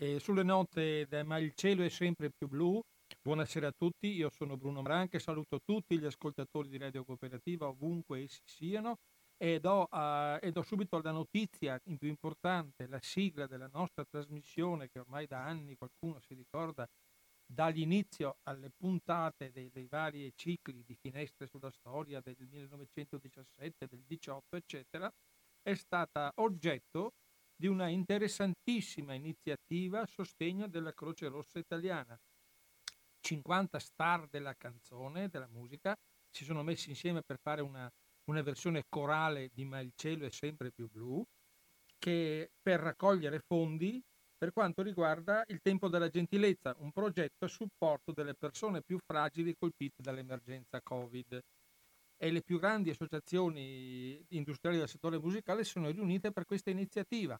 [0.00, 2.80] E sulle note, ma il cielo è sempre più blu.
[3.20, 8.20] Buonasera a tutti, io sono Bruno Branche, saluto tutti gli ascoltatori di Radio Cooperativa ovunque
[8.20, 8.98] essi siano
[9.36, 14.88] e do, uh, e do subito la notizia più importante, la sigla della nostra trasmissione
[14.88, 16.88] che ormai da anni qualcuno si ricorda
[17.44, 24.56] dall'inizio alle puntate dei, dei, vari cicli di finestre sulla storia del 1917, del 18,
[24.56, 25.12] eccetera,
[25.60, 27.14] è stata oggetto
[27.58, 32.16] di una interessantissima iniziativa a sostegno della Croce Rossa italiana.
[33.20, 35.96] 50 star della canzone, della musica,
[36.30, 37.90] si sono messi insieme per fare una,
[38.30, 41.20] una versione corale di Ma il cielo è sempre più blu,
[41.98, 44.00] che per raccogliere fondi
[44.36, 49.56] per quanto riguarda il tempo della gentilezza, un progetto a supporto delle persone più fragili
[49.58, 51.40] colpite dall'emergenza Covid
[52.20, 57.38] e le più grandi associazioni industriali del settore musicale sono riunite per questa iniziativa.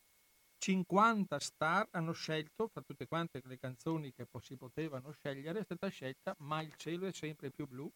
[0.58, 5.88] 50 star hanno scelto, fra tutte quante le canzoni che si potevano scegliere, è stata
[5.88, 7.90] scelta Ma il cielo è sempre più blu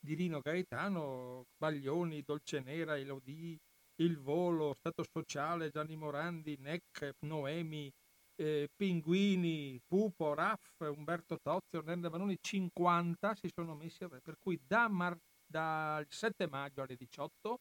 [0.00, 3.58] di Rino Gaetano, Baglioni, Dolce Nera, Elodie,
[3.96, 7.90] Il Volo, Stato Sociale, Gianni Morandi, Neck, Noemi,
[8.36, 14.60] eh, Pinguini, Pupo, Raff, Umberto Tozio, Nerne Vanoni, 50 si sono messi a per cui
[14.64, 17.60] da martedì dal 7 maggio alle 18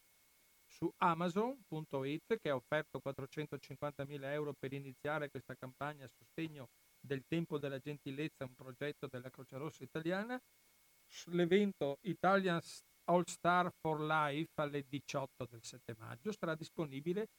[0.65, 7.57] su Amazon.it che ha offerto 450.000 euro per iniziare questa campagna a sostegno del Tempo
[7.57, 10.39] della Gentilezza, un progetto della Croce Rossa italiana.
[11.27, 12.59] L'evento Italian
[13.05, 17.29] All Star for Life alle 18 del 7 maggio sarà disponibile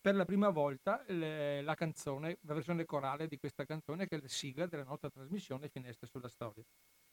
[0.00, 4.20] per la prima volta le, la canzone, la versione corale di questa canzone che è
[4.20, 6.64] la sigla della nostra trasmissione Finestre sulla Storia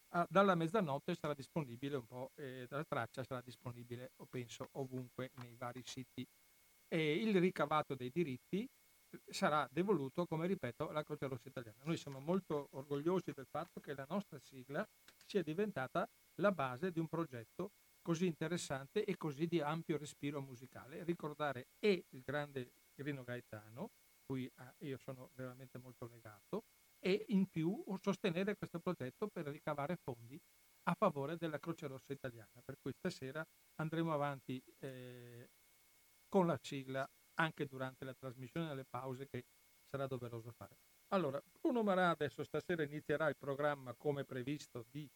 [0.09, 5.55] ah, dalla mezzanotte sarà disponibile un po', eh, la traccia sarà disponibile, penso, ovunque nei
[5.55, 6.25] vari siti.
[6.87, 8.67] E il ricavato dei diritti
[9.27, 11.83] sarà devoluto, come ripeto, alla Croce Rossa Italiana.
[11.83, 14.87] Noi siamo molto orgogliosi del fatto che la nostra sigla
[15.25, 21.03] sia diventata la base di un progetto così interessante e così di ampio respiro musicale.
[21.03, 23.89] Ricordare e il grande Grino Gaetano,
[24.25, 26.63] cui ah, io sono veramente molto legato,
[27.05, 30.41] e in più sostenere questo progetto per ricavare fondi
[30.87, 32.63] a favore della Croce Rossa italiana.
[32.63, 33.45] Per cui stasera
[33.75, 35.51] andremo avanti eh,
[36.27, 39.45] con la sigla anche durante la trasmissione e le pause che
[39.83, 40.77] sarà doveroso fare.
[41.09, 45.07] Allora, Bruno Marà adesso stasera inizierà il programma come previsto di,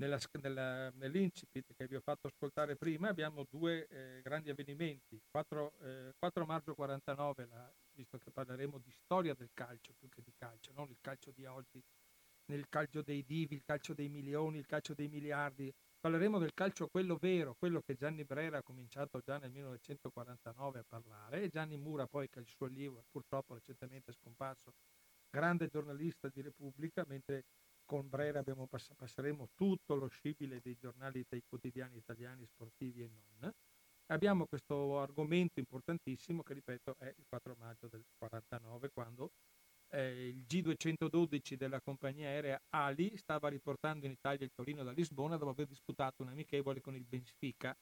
[0.00, 3.08] nella, nella, nell'incipit che vi ho fatto ascoltare prima.
[3.08, 5.22] Abbiamo due eh, grandi avvenimenti.
[5.30, 10.22] 4, eh, 4 maggio 49 la, visto che parleremo di storia del calcio più che
[10.22, 11.82] di calcio, non il calcio di oggi,
[12.46, 15.72] nel calcio dei divi, il calcio dei milioni, il calcio dei miliardi.
[16.00, 20.84] Parleremo del calcio quello vero, quello che Gianni Brera ha cominciato già nel 1949 a
[20.86, 24.74] parlare e Gianni Mura poi che il suo libro purtroppo recentemente scomparso,
[25.30, 27.44] grande giornalista di Repubblica, mentre
[27.84, 33.52] con Brera pass- passeremo tutto lo scibile dei giornali dei quotidiani italiani sportivi e non
[34.12, 39.32] abbiamo questo argomento importantissimo che ripeto è il 4 maggio del 49 quando
[39.88, 45.36] eh, il G212 della compagnia aerea Ali stava riportando in Italia il Torino da Lisbona
[45.36, 47.76] dopo aver disputato un amichevole con il Benfica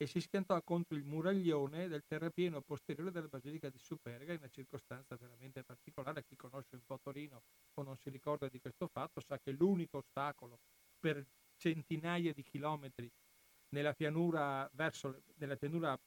[0.00, 4.48] e si schiantò contro il muraglione del terrapieno posteriore della Basilica di Superga in una
[4.48, 6.24] circostanza veramente particolare.
[6.24, 7.42] Chi conosce un po' Torino
[7.74, 10.60] o non si ricorda di questo fatto sa che l'unico ostacolo
[11.00, 13.10] per centinaia di chilometri
[13.70, 15.98] nella pianura verso nella pianura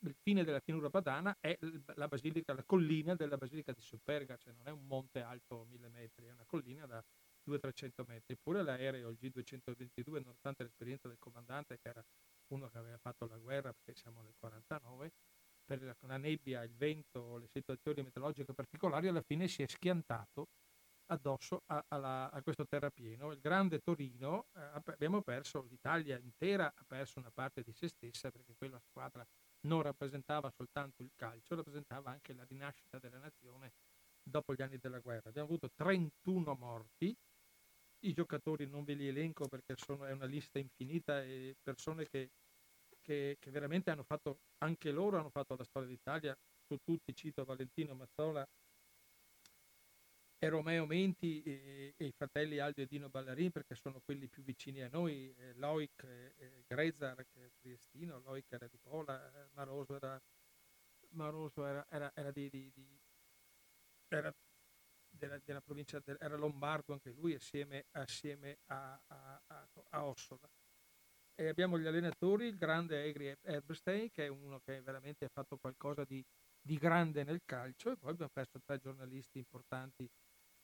[0.00, 1.56] il fine della pianura padana è
[1.94, 5.88] la basilica, la collina della basilica di Superga, cioè non è un monte alto mille
[5.88, 7.02] metri, è una collina da
[7.48, 8.34] 200-300 metri.
[8.34, 12.04] Eppure l'aereo, il G222, nonostante l'esperienza del comandante, che era
[12.48, 15.12] uno che aveva fatto la guerra, perché siamo nel 49,
[15.64, 20.46] per la nebbia, il vento, le situazioni meteorologiche particolari, alla fine si è schiantato
[21.06, 23.32] addosso a, a, a questo terrapieno.
[23.32, 28.30] Il grande Torino, eh, abbiamo perso, l'Italia intera ha perso una parte di se stessa
[28.30, 29.26] perché quella squadra
[29.66, 33.72] non rappresentava soltanto il calcio, rappresentava anche la rinascita della nazione
[34.22, 35.28] dopo gli anni della guerra.
[35.28, 37.16] Abbiamo avuto 31 morti,
[38.00, 42.30] i giocatori non ve li elenco perché sono, è una lista infinita e persone che,
[43.00, 46.36] che, che veramente hanno fatto, anche loro hanno fatto la storia d'Italia,
[46.66, 48.46] su tutti cito Valentino Mazzola,
[50.38, 54.42] e Romeo Menti e, e, i fratelli Aldo e Dino Ballarin perché sono quelli più
[54.42, 59.32] vicini a noi, eh, Loic e, e Grezar che è triestino, Loic era di Pola,
[59.32, 60.20] eh, Maroso era,
[61.10, 63.00] Maroso era, era, era di, di, di
[64.08, 64.32] era
[65.08, 70.48] della, della, provincia, del, era lombardo anche lui assieme, assieme a, a, a, a, Ossola.
[71.34, 75.56] E abbiamo gli allenatori, il grande Egri Eberstein che è uno che veramente ha fatto
[75.58, 76.24] qualcosa di,
[76.60, 80.08] di grande nel calcio e poi abbiamo perso tre giornalisti importanti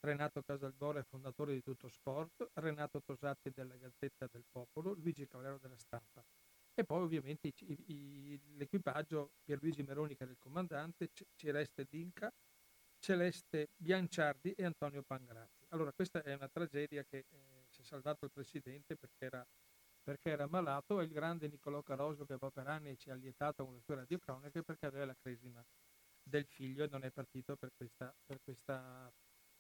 [0.05, 5.79] Renato Casalbore, fondatore di Tutto Sport, Renato Tosatti della Gazzetta del Popolo, Luigi Cavallero della
[5.79, 6.25] Stampa.
[6.75, 7.55] E poi ovviamente i,
[7.87, 12.33] i, l'equipaggio Pierluigi Meroni che era il comandante, Celeste Dinca,
[12.99, 15.67] Celeste Bianciardi e Antonio Pangrazzi.
[15.69, 19.47] Allora questa è una tragedia che eh, si è salvato il presidente perché era,
[20.03, 23.65] perché era malato e il grande Niccolò Caroso che poi per anni ci ha lietato
[23.65, 25.65] con le sue radiocroniche perché aveva la cresima
[26.21, 29.13] del figlio e non è partito per questa, per questa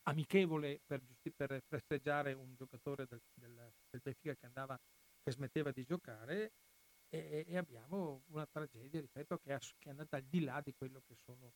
[0.05, 1.03] amichevole per,
[1.37, 4.79] per, festeggiare un giocatore del, del, del Benfica che, andava,
[5.23, 6.53] che smetteva di giocare
[7.09, 11.03] e, e abbiamo una tragedia, ripeto, che, che, è andata al di là di quello
[11.07, 11.53] che sono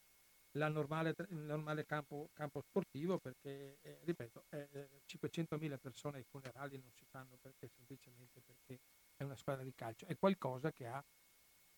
[0.53, 6.91] normale, il normale campo, campo, sportivo perché, eh, ripeto, eh, 500.000 persone ai funerali non
[6.93, 8.81] si fanno perché semplicemente perché
[9.17, 11.05] è una squadra di calcio, è qualcosa che ha,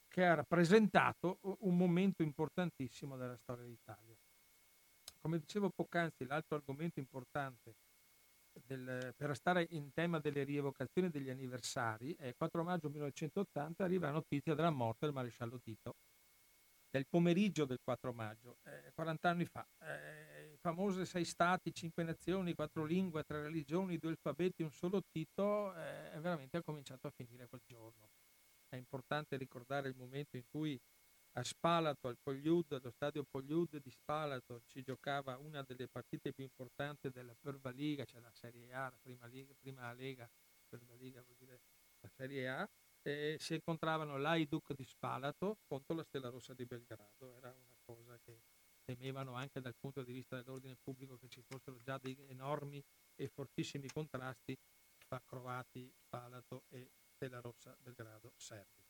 [0.06, 4.17] che ha rappresentato un momento importantissimo della storia d'Italia.
[5.20, 7.75] Come dicevo poc'anzi, l'altro argomento importante
[8.53, 14.12] del, per restare in tema delle rievocazioni degli anniversari, è 4 maggio 1980 arriva la
[14.12, 15.97] notizia della morte del maresciallo Tito
[16.91, 19.67] del pomeriggio del 4 maggio, eh, 40 anni fa.
[19.81, 25.75] Eh, famose sei stati, cinque nazioni, quattro lingue, tre religioni, due alfabeti, un solo Tito,
[25.75, 28.09] eh, veramente ha cominciato a finire quel giorno.
[28.69, 30.79] È importante ricordare il momento in cui
[31.38, 36.43] a Spalato, al Pogliud, allo stadio Pogliud di Spalato, si giocava una delle partite più
[36.43, 40.29] importanti della Perva Liga, cioè la Serie A, la prima, Liga, prima Lega,
[40.69, 41.61] Perva Liga vuol dire
[42.00, 42.69] la Serie A,
[43.02, 47.37] eh, si incontravano l'Aiduk di Spalato contro la Stella Rossa di Belgrado.
[47.37, 48.41] Era una cosa che
[48.84, 52.82] temevano anche dal punto di vista dell'ordine pubblico che ci fossero già dei enormi
[53.14, 54.58] e fortissimi contrasti
[55.06, 58.88] tra croati, Spalato e Stella Rossa Belgrado serbi.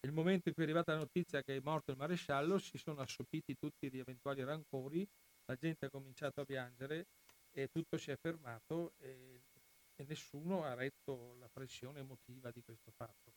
[0.00, 3.00] Nel momento in cui è arrivata la notizia che è morto il maresciallo si sono
[3.00, 5.06] assopiti tutti gli eventuali rancori,
[5.44, 7.06] la gente ha cominciato a piangere
[7.50, 9.42] e tutto si è fermato e
[10.00, 13.32] e nessuno ha retto la pressione emotiva di questo fatto.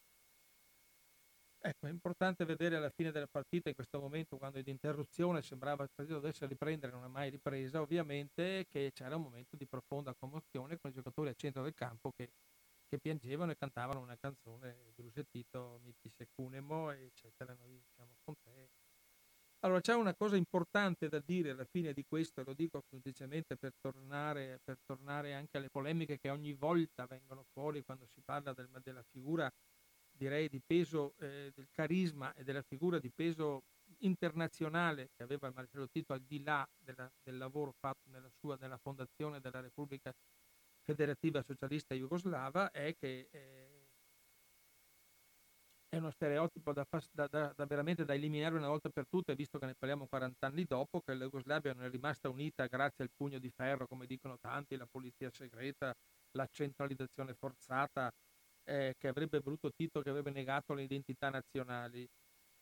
[1.64, 5.44] Ecco, è importante vedere alla fine della partita, in questo momento, quando è di interruzione
[5.44, 9.68] sembrava il partito dovesse riprendere, non è mai ripresa, ovviamente che c'era un momento di
[9.68, 12.30] profonda commozione con i giocatori al centro del campo che,
[12.92, 17.56] che piangevano e cantavano una canzone, Bruce Tito, Miti Secunemo, eccetera.
[17.58, 18.68] Noi siamo con te,
[19.60, 23.72] allora c'è una cosa importante da dire alla fine di questo, lo dico semplicemente per
[23.80, 28.68] tornare, per tornare, anche alle polemiche che ogni volta vengono fuori quando si parla del,
[28.84, 29.50] della figura,
[30.12, 33.64] direi, di peso, eh, del carisma e della figura di peso
[34.00, 38.80] internazionale che aveva Marcello Tito al di là della, del lavoro fatto nella sua, nella
[38.80, 40.14] fondazione della Repubblica
[40.92, 43.88] Federativa Socialista Jugoslava, è che eh,
[45.88, 49.58] è uno stereotipo da, da, da, da, veramente da eliminare una volta per tutte, visto
[49.58, 53.10] che ne parliamo 40 anni dopo, che la Jugoslavia non è rimasta unita grazie al
[53.16, 55.94] pugno di ferro, come dicono tanti, la polizia segreta,
[56.32, 58.12] la centralizzazione forzata,
[58.64, 62.08] eh, che avrebbe voluto Tito, che avrebbe negato le identità nazionali,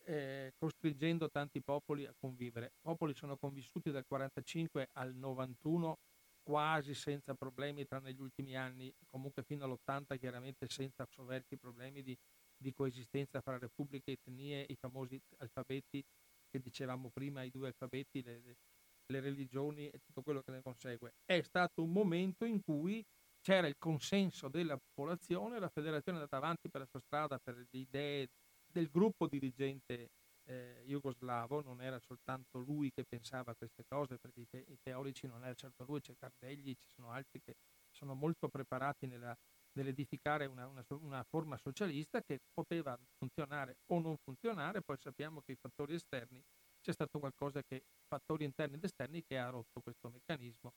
[0.05, 2.73] eh, costringendo tanti popoli a convivere.
[2.81, 5.97] Popoli sono convissuti dal 45 al 91
[6.41, 12.17] quasi senza problemi, tranne negli ultimi anni, comunque fino all'80 chiaramente senza soverchi problemi di
[12.59, 16.03] di coesistenza fra repubbliche, etnie, i famosi alfabeti
[16.49, 18.57] che dicevamo prima, i due alfabeti, le,
[19.05, 21.13] le religioni e tutto quello che ne consegue.
[21.23, 23.03] È stato un momento in cui
[23.41, 27.55] c'era il consenso della popolazione, la federazione è andata avanti per la sua strada, per
[27.55, 28.27] le idee
[28.67, 30.09] del gruppo dirigente
[30.49, 34.77] eh, jugoslavo, non era soltanto lui che pensava a queste cose, perché i, te- i
[34.81, 37.55] teorici non era certo lui, c'è Cardelli, ci sono altri che
[37.89, 39.37] sono molto preparati nella
[39.73, 45.53] nell'edificare una, una, una, forma socialista che poteva funzionare o non funzionare, poi sappiamo che
[45.53, 46.41] i fattori esterni,
[46.81, 50.73] c'è stato qualcosa che, fattori interni ed esterni che ha rotto questo meccanismo.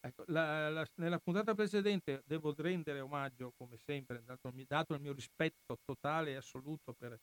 [0.00, 5.12] Ecco, la, la, nella puntata precedente devo rendere omaggio, come sempre, dato, dato il mio
[5.12, 7.20] rispetto totale e assoluto per,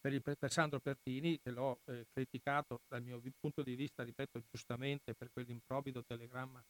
[0.00, 4.42] per, il, per Sandro Pertini, che l'ho eh, criticato dal mio punto di vista, ripeto,
[4.50, 6.62] giustamente per quell'improvvido telegramma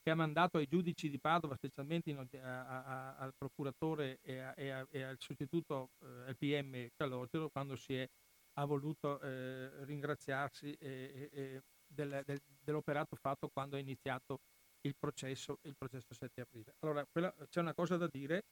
[0.00, 4.54] che ha mandato ai giudici di Padova, specialmente in, a, a, al procuratore e, a,
[4.56, 8.08] e, e, al sostituto eh, PM Calogero, quando si è,
[8.54, 14.40] ha voluto eh, ringraziarsi eh, del, del, dell'operato fatto quando è iniziato
[14.82, 16.74] il processo, il processo 7 aprile.
[16.80, 18.44] Allora, quella, c'è una cosa da dire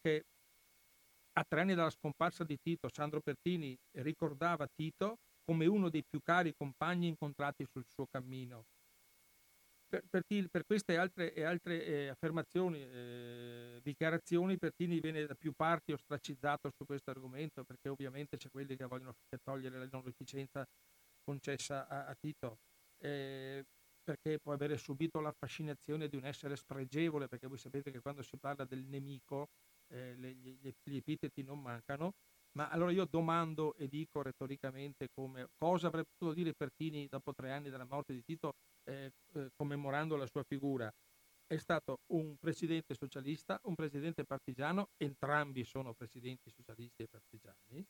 [0.00, 0.24] che
[1.38, 6.20] a tre anni dalla scomparsa di Tito, Sandro Pertini ricordava Tito come uno dei più
[6.20, 8.64] cari compagni incontrati sul suo cammino.
[9.88, 15.52] Per, per, per, queste altre, e altre eh, affermazioni, eh, dichiarazioni, Pertini viene da più
[15.52, 20.66] parti ostracizzato su questo argomento perché ovviamente c'è quelli che vogliono togliere la non onorificenza
[21.24, 22.58] concessa a, a Tito,
[22.98, 23.64] eh,
[24.02, 28.22] perché può avere subito la fascinazione di un essere spregevole, perché voi sapete che quando
[28.22, 29.48] si parla del nemico
[29.88, 30.27] eh, le,
[30.82, 32.12] gli, epiteti non mancano,
[32.52, 37.52] ma allora io domando e dico retoricamente come, cosa avrebbe potuto dire Pertini dopo tre
[37.52, 40.92] anni dalla morte di Tito eh, eh, commemorando la sua figura?
[41.46, 47.86] È stato un presidente socialista, un presidente partigiano, entrambi sono presidenti socialisti e partigiani.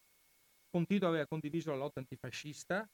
[0.70, 2.88] Con Tito aveva condiviso la lotta antifascista,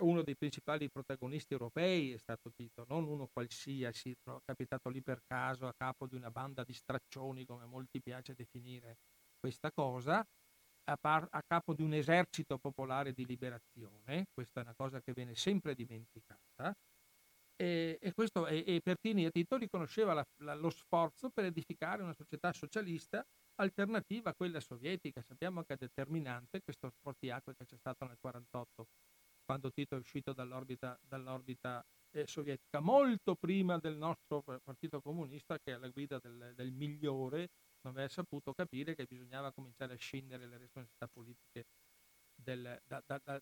[0.00, 4.14] uno dei principali protagonisti europei è stato Tito, non uno qualsiasi,
[4.44, 8.98] capitato lì per caso a capo di una banda di straccioni, come molti piace definire
[9.38, 10.24] questa cosa,
[10.84, 15.12] a, par- a capo di un esercito popolare di liberazione, questa è una cosa che
[15.12, 16.74] viene sempre dimenticata,
[17.60, 22.02] e, e, questo, e, e Pertini e Tito riconosceva la, la, lo sforzo per edificare
[22.02, 23.24] una società socialista
[23.56, 25.22] alternativa a quella sovietica.
[25.22, 28.86] Sappiamo che è determinante questo sportiacque che c'è stato nel 1948
[29.48, 35.72] quando Tito è uscito dall'orbita, dall'orbita eh, sovietica, molto prima del nostro partito comunista che
[35.72, 37.48] alla guida del, del migliore
[37.80, 41.64] non aveva saputo capire che bisognava cominciare a scendere le responsabilità politiche
[42.34, 43.40] del, da, da, da,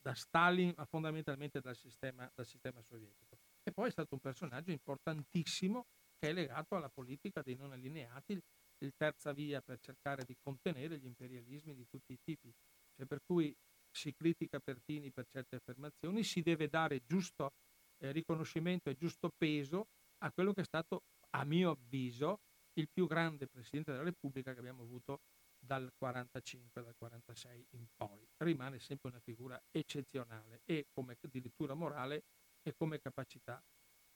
[0.00, 3.36] da, Stalin, ma fondamentalmente dal sistema, dal sistema sovietico.
[3.64, 8.40] E poi è stato un personaggio importantissimo che è legato alla politica dei non allineati,
[8.78, 12.54] il terza via per cercare di contenere gli imperialismi di tutti i tipi.
[12.94, 13.52] Cioè per cui
[13.90, 17.52] si critica Pertini per certe affermazioni, si deve dare giusto
[17.98, 22.40] eh, riconoscimento e giusto peso a quello che è stato, a mio avviso,
[22.74, 25.20] il più grande Presidente della Repubblica che abbiamo avuto
[25.58, 28.26] dal 45, dal 46 in poi.
[28.38, 32.24] Rimane sempre una figura eccezionale e come addirittura morale
[32.62, 33.62] e come capacità.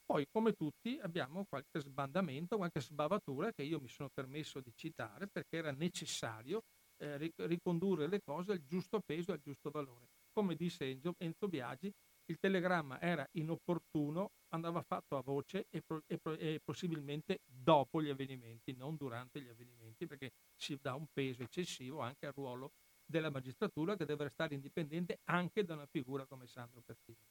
[0.06, 5.28] Poi, come tutti, abbiamo qualche sbandamento, qualche sbavatura che io mi sono permesso di citare
[5.28, 6.62] perché era necessario
[6.98, 10.08] eh, ricondurre le cose al giusto peso e al giusto valore.
[10.32, 11.92] Come disse Enzo, Biagi,
[12.26, 18.08] il telegramma era inopportuno, andava fatto a voce e, pro, e, e, possibilmente dopo gli
[18.08, 22.72] avvenimenti, non durante gli avvenimenti, perché si dà un peso eccessivo anche al ruolo
[23.04, 27.28] della magistratura che deve restare indipendente anche da una figura come Sandro Pertini.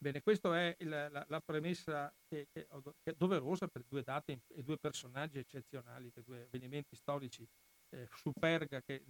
[0.00, 2.68] Bene, questa è la, la, la premessa che, che,
[3.02, 7.44] è doverosa per due date e due personaggi eccezionali, per due avvenimenti storici
[7.90, 9.04] eh, Superga che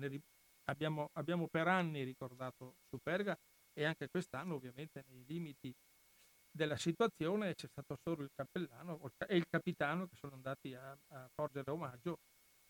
[0.65, 3.37] abbiamo, abbiamo, per anni ricordato Superga
[3.73, 5.75] e anche quest'anno ovviamente nei limiti
[6.51, 11.31] della situazione c'è stato solo il cappellano e il capitano che sono andati a, a
[11.35, 12.19] porgere omaggio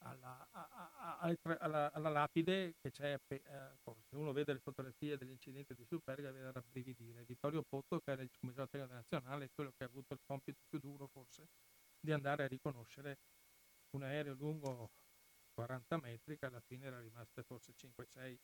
[0.04, 3.40] alla, a, a, alla, alla, lapide che c'è, eh,
[4.08, 7.24] se uno vede le fotografie dell'incidente di Superga viene da rabbrividire.
[7.24, 10.78] Vittorio Potto che era il commissario tecnico nazionale, quello che ha avuto il compito più
[10.78, 11.48] duro forse
[12.00, 13.18] di andare a riconoscere
[13.96, 14.90] un aereo lungo
[15.58, 18.38] 40 metri che alla fine era rimaste forse 5-6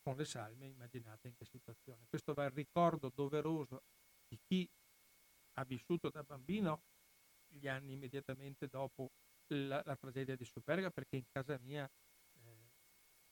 [0.00, 2.06] con le salme, immaginate in che situazione.
[2.08, 3.82] Questo va il ricordo doveroso
[4.28, 4.70] di chi
[5.54, 6.84] ha vissuto da bambino
[7.48, 9.10] gli anni immediatamente dopo
[9.48, 11.90] la, la tragedia di Superga, perché in casa mia
[12.34, 12.70] eh,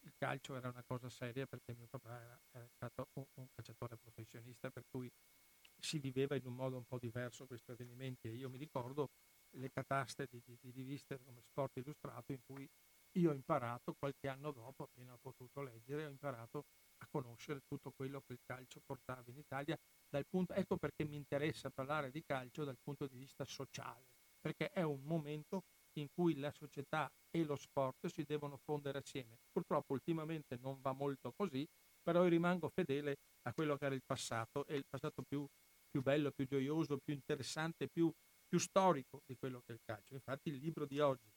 [0.01, 3.97] il calcio era una cosa seria, perché mio papà era, era stato un, un calciatore
[3.99, 5.09] professionista, per cui
[5.79, 9.11] si viveva in un modo un po' diverso questi avvenimenti e io mi ricordo
[9.51, 12.69] le cataste di, di riviste come Sport Illustrato in cui
[13.19, 16.65] io ho imparato qualche anno dopo, appena ho potuto leggere, ho imparato
[16.99, 19.77] a conoscere tutto quello che il calcio portava in Italia.
[20.29, 24.07] Punto, ecco perché mi interessa parlare di calcio dal punto di vista sociale,
[24.41, 25.65] perché è un momento
[25.99, 29.37] in cui la società e lo sport si devono fondere assieme.
[29.53, 31.67] Purtroppo ultimamente non va molto così,
[32.03, 35.47] però io rimango fedele a quello che era il passato e il passato più,
[35.91, 38.11] più bello, più gioioso, più interessante, più,
[38.47, 40.15] più storico di quello che è il calcio.
[40.15, 41.31] Infatti il libro di oggi,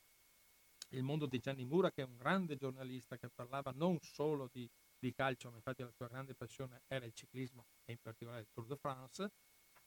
[0.90, 4.70] il mondo di Gianni Mura, che è un grande giornalista che parlava non solo di,
[4.98, 8.48] di calcio, ma infatti la sua grande passione era il ciclismo e in particolare il
[8.52, 9.32] Tour de France.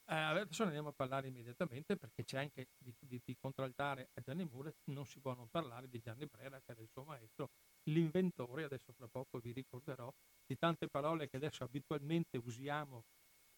[0.07, 4.45] Eh, adesso andiamo a parlare immediatamente perché c'è anche di, di, di contraltare a Gianni
[4.45, 7.51] Mura, non si può non parlare di Gianni Brera, che era il suo maestro,
[7.85, 10.13] l'inventore, adesso fra poco vi ricorderò,
[10.45, 13.05] di tante parole che adesso abitualmente usiamo,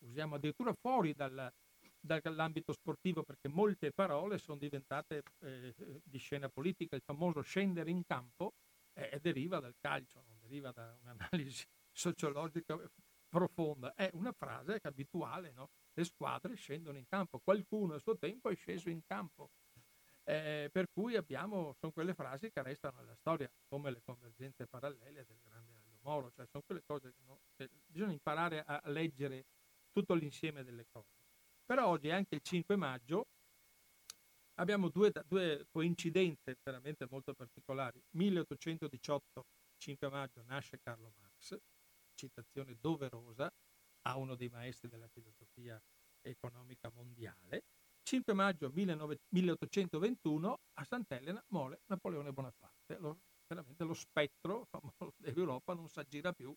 [0.04, 1.50] usiamo addirittura fuori dal,
[2.04, 8.04] dall'ambito sportivo perché molte parole sono diventate eh, di scena politica, il famoso scendere in
[8.04, 8.52] campo
[8.92, 12.78] eh, deriva dal calcio, non deriva da un'analisi sociologica
[13.28, 15.70] profonda, è una frase che è abituale, no?
[15.94, 19.50] le squadre scendono in campo, qualcuno a suo tempo è sceso in campo,
[20.24, 25.24] eh, per cui abbiamo, sono quelle frasi che restano nella storia, come le convergenze parallele
[25.24, 29.46] del grande Aldo Moro, cioè sono quelle cose che, no, che bisogna imparare a leggere
[29.90, 31.13] tutto l'insieme delle cose.
[31.64, 33.26] Però oggi è anche il 5 maggio,
[34.54, 38.02] abbiamo due, due coincidenze veramente molto particolari.
[38.10, 39.46] 1818,
[39.78, 41.56] 5 maggio, nasce Carlo Marx,
[42.14, 43.50] citazione doverosa
[44.06, 45.80] a uno dei maestri della filosofia
[46.20, 47.64] economica mondiale.
[48.02, 52.98] 5 maggio 19, 1821 a Sant'Elena muore Napoleone Bonaparte.
[52.98, 54.68] Lo, veramente lo spettro
[55.16, 56.54] dell'Europa non si aggira più.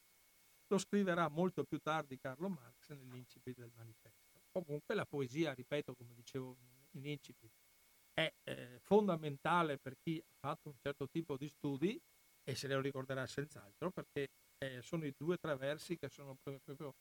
[0.69, 4.16] Lo scriverà molto più tardi Carlo Marx nell'incipit del manifesto.
[4.63, 6.57] Comunque la poesia, ripeto, come dicevo
[6.93, 7.51] in incipit,
[8.11, 12.01] è eh, fondamentale per chi ha fatto un certo tipo di studi
[12.43, 16.35] e se lo ricorderà senz'altro perché eh, sono i due o tre versi che sono
[16.41, 16.95] proprio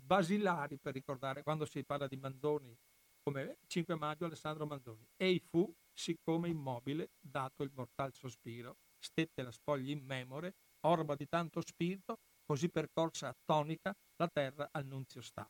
[0.00, 2.74] basilari per ricordare quando si parla di Manzoni
[3.22, 5.06] come 5 maggio Alessandro Manzoni.
[5.16, 10.54] Ei fu siccome immobile dato il mortal sospiro stette la spoglia in memore
[10.86, 15.46] orba di tanto spirito così percorsa attonica la terra al nunzio sta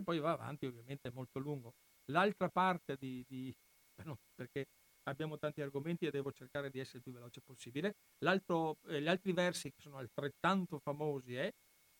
[0.00, 1.74] e poi va avanti ovviamente è molto lungo
[2.10, 3.54] l'altra parte di, di
[4.34, 4.66] perché
[5.04, 7.96] abbiamo tanti argomenti e devo cercare di essere il più veloce possibile.
[8.18, 11.54] Eh, gli altri versi che sono altrettanto famosi eh,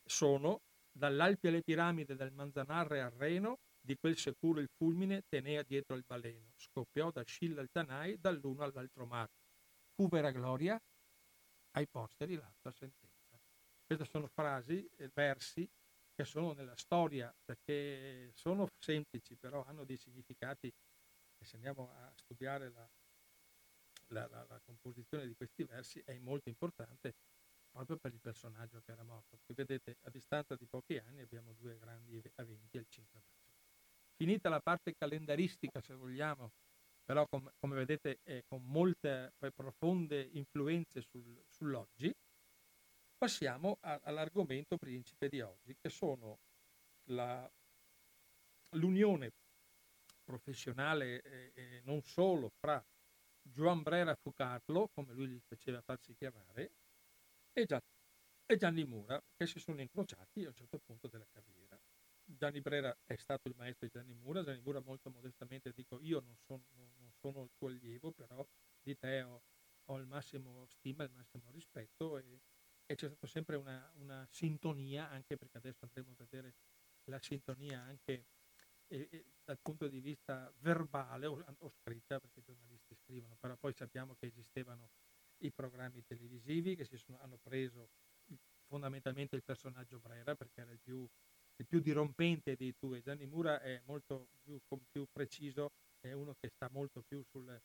[0.05, 5.95] sono Dall'Alpi alle piramidi del Manzanarre al Reno, di quel sicuro il fulmine tenea dietro
[5.95, 9.31] il baleno, scoppiò da Scilla al Tanai, dall'uno all'altro mare.
[9.95, 10.79] Fu vera gloria,
[11.77, 13.39] ai posteri l'altra sentenza.
[13.87, 15.69] Queste sono frasi, versi
[16.21, 22.13] che sono nella storia, perché sono semplici, però hanno dei significati e se andiamo a
[22.15, 22.87] studiare la,
[24.09, 27.15] la, la, la, composizione di questi versi è molto importante
[27.71, 29.39] proprio per il personaggio che era morto.
[29.39, 33.55] Perché vedete, a distanza di pochi anni abbiamo due grandi eventi al 5 maggio.
[34.15, 36.53] Finita la parte calendaristica, se vogliamo,
[37.03, 42.15] però com, come vedete è con molte profonde influenze sul, sull'oggi,
[43.21, 46.39] passiamo a, all'argomento principe di oggi, che sono
[47.11, 47.47] la,
[48.77, 49.31] l'unione
[50.25, 52.83] professionale e, e non solo fra
[53.43, 56.73] Juan Brera Fucarlo, come lui gli faceva farsi chiamare,
[57.53, 57.81] e, Gian,
[58.47, 61.79] e Gianni Mura, che si sono incrociati a un certo punto della carriera.
[62.25, 66.21] Gianni Brera è stato il maestro di Gianni Mura, Gianni Mura molto modestamente dico io
[66.21, 66.65] non sono,
[66.97, 68.47] non sono il tuo allievo, però
[68.81, 69.43] di te ho,
[69.91, 72.41] ho, il massimo stima, il massimo rispetto e,
[72.91, 76.57] e c'è stata sempre una, una, sintonia, anche perché adesso andremo a vedere
[77.05, 78.27] la sintonia anche
[78.89, 83.57] e, e dal punto di vista verbale o, o, scritta, perché i giornalisti scrivono, però
[83.57, 84.91] poi sappiamo che esistevano
[85.43, 87.91] i programmi televisivi che sono, hanno preso
[88.67, 91.09] fondamentalmente il personaggio Brera perché era il più,
[91.57, 93.03] il più dirompente dei due.
[93.03, 97.57] Gianni Mura è molto più, più preciso, è uno che sta molto più sul,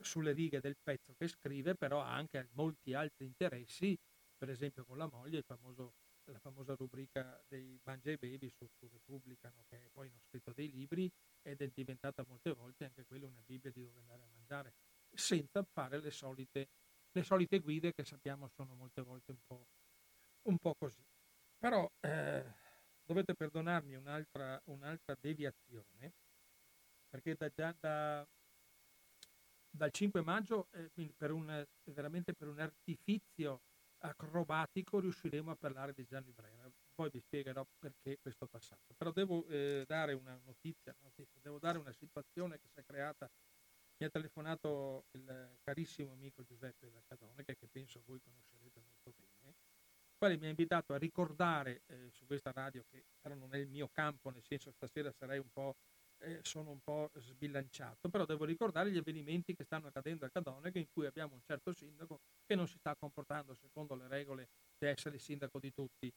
[0.00, 3.98] sulle righe del pezzo che scrive, però ha anche molti altri interessi,
[4.36, 5.94] per esempio con la moglie, famoso
[6.32, 9.64] la famosa rubrica dei Banjai Baby su, su Repubblica, no?
[9.68, 11.10] che poi hanno scritto dei libri
[11.42, 14.74] ed è diventata molte volte anche quella una Bibbia di dove andare a mangiare,
[15.12, 16.68] senza fare le solite,
[17.12, 19.66] le solite guide che sappiamo sono molte volte un po',
[20.42, 21.04] un po così.
[21.58, 22.44] Però eh,
[23.04, 26.14] dovete perdonarmi un'altra, un'altra deviazione,
[27.08, 28.26] perché da, già da,
[29.70, 33.60] dal 5 maggio, eh, per un, veramente per un artifizio
[34.04, 36.70] acrobatico riusciremo a parlare di Gianni Brera.
[36.94, 38.94] Poi vi spiegherò perché questo passaggio.
[38.96, 43.28] Però devo eh, dare una notizia, notizia, devo dare una situazione che si è creata.
[43.96, 50.16] Mi ha telefonato il carissimo amico Giuseppe Laccadone, che penso voi conoscerete molto bene, il
[50.18, 53.68] quale mi ha invitato a ricordare eh, su questa radio, che però non è il
[53.68, 55.76] mio campo, nel senso stasera sarei un po'
[56.24, 60.78] eh, sono un po' sbilanciato, però devo ricordare gli avvenimenti che stanno accadendo a Cadonega
[60.78, 64.86] in cui abbiamo un certo sindaco che non si sta comportando secondo le regole di
[64.86, 66.12] essere sindaco di tutti.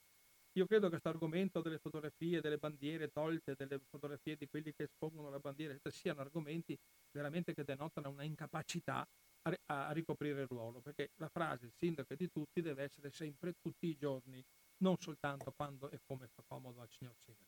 [0.54, 4.84] Io credo che questo argomento delle fotografie, delle bandiere tolte, delle fotografie di quelli che
[4.84, 6.76] espongono la bandiera, siano argomenti
[7.12, 9.06] veramente che denotano una incapacità
[9.44, 13.12] a, a ricoprire il ruolo, perché la frase il sindaco è di tutti deve essere
[13.12, 14.44] sempre tutti i giorni,
[14.78, 17.47] non soltanto quando e come fa comodo al signor sindaco.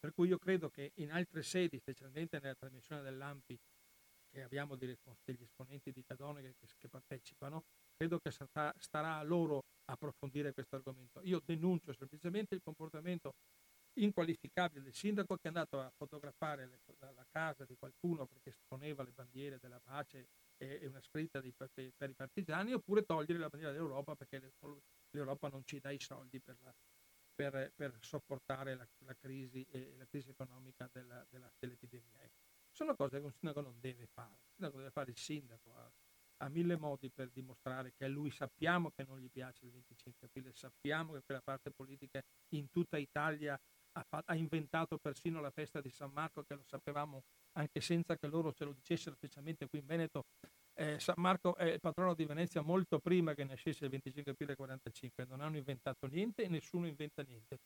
[0.00, 3.58] Per cui io credo che in altre sedi, specialmente nella trasmissione dell'AMPI,
[4.30, 4.96] che abbiamo degli
[5.42, 7.64] esponenti di Cadone che, che partecipano,
[7.96, 11.20] credo che sarà, starà a loro approfondire questo argomento.
[11.24, 13.34] Io denuncio semplicemente il comportamento
[13.94, 18.50] inqualificabile del sindaco che è andato a fotografare le, la, la, casa di qualcuno perché
[18.50, 23.02] esponeva le bandiere della pace e, e una scritta di, per, per, i partigiani, oppure
[23.02, 24.52] togliere la bandiera dell'Europa perché
[25.10, 26.72] l'Europa non ci dà i soldi per la,
[27.34, 32.22] per, per sopportare la, la, crisi, eh, la, crisi, economica della, della, dell'epidemia.
[32.22, 32.38] Ecco.
[32.70, 34.34] Sono cose che un sindaco non deve fare.
[34.34, 35.92] Il sindaco deve fare il sindaco, ha,
[36.38, 40.26] ha mille modi per dimostrare che a lui sappiamo che non gli piace il 25
[40.26, 42.22] aprile, sappiamo che quella parte politica
[42.54, 43.60] in tutta Italia
[43.92, 48.28] ha, ha, inventato persino la festa di San Marco, che lo sapevamo anche senza che
[48.28, 50.26] loro ce lo dicessero, specialmente qui in Veneto,
[50.80, 54.56] eh, San Marco è il patrono di Venezia molto prima che nascesse il 25 aprile
[54.56, 57.58] 45, non hanno inventato niente e nessuno inventa niente.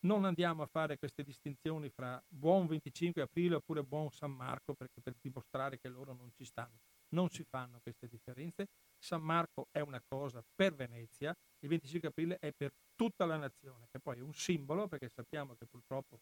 [0.00, 5.00] non andiamo a fare queste distinzioni fra buon 25 aprile oppure buon San Marco perché
[5.02, 6.78] per dimostrare che loro non ci stanno.
[7.12, 8.66] Non si fanno queste differenze.
[8.98, 13.88] San Marco è una cosa per Venezia, il 25 aprile è per tutta la nazione,
[13.90, 16.20] che poi è un simbolo perché sappiamo che purtroppo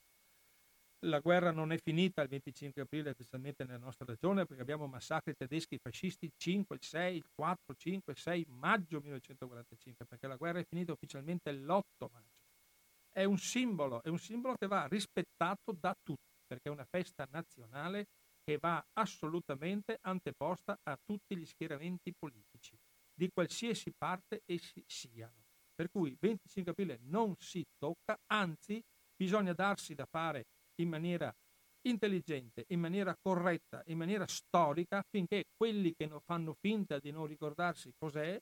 [1.07, 5.35] la guerra non è finita il 25 aprile, specialmente nella nostra regione, perché abbiamo massacri
[5.35, 10.59] tedeschi fascisti il 5, il 6, il 4, 5, 6 maggio 1945, perché la guerra
[10.59, 12.39] è finita ufficialmente l'8 maggio
[13.19, 17.27] è un simbolo, è un simbolo che va rispettato da tutti, perché è una festa
[17.33, 18.07] nazionale
[18.45, 22.79] che va assolutamente anteposta a tutti gli schieramenti politici,
[23.13, 25.47] di qualsiasi parte essi siano.
[25.75, 28.81] Per cui 25 aprile non si tocca, anzi
[29.17, 30.45] bisogna darsi da fare
[30.81, 31.35] in maniera
[31.83, 37.93] intelligente, in maniera corretta, in maniera storica, affinché quelli che fanno finta di non ricordarsi
[37.97, 38.41] cos'è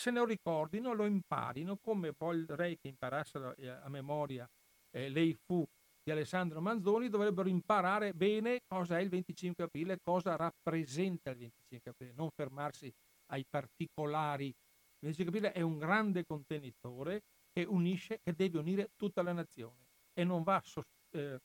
[0.00, 4.48] se ne ricordino, lo imparino, come vorrei che imparassero eh, a memoria
[4.92, 5.62] eh, lei fu
[6.02, 11.90] di Alessandro Manzoni, dovrebbero imparare bene cosa è il 25 aprile, cosa rappresenta il 25
[11.90, 12.90] aprile, non fermarsi
[13.26, 14.46] ai particolari.
[14.46, 19.88] Il 25 aprile è un grande contenitore che unisce, che deve unire tutta la nazione
[20.14, 20.62] e non va,
[21.10, 21.38] eh,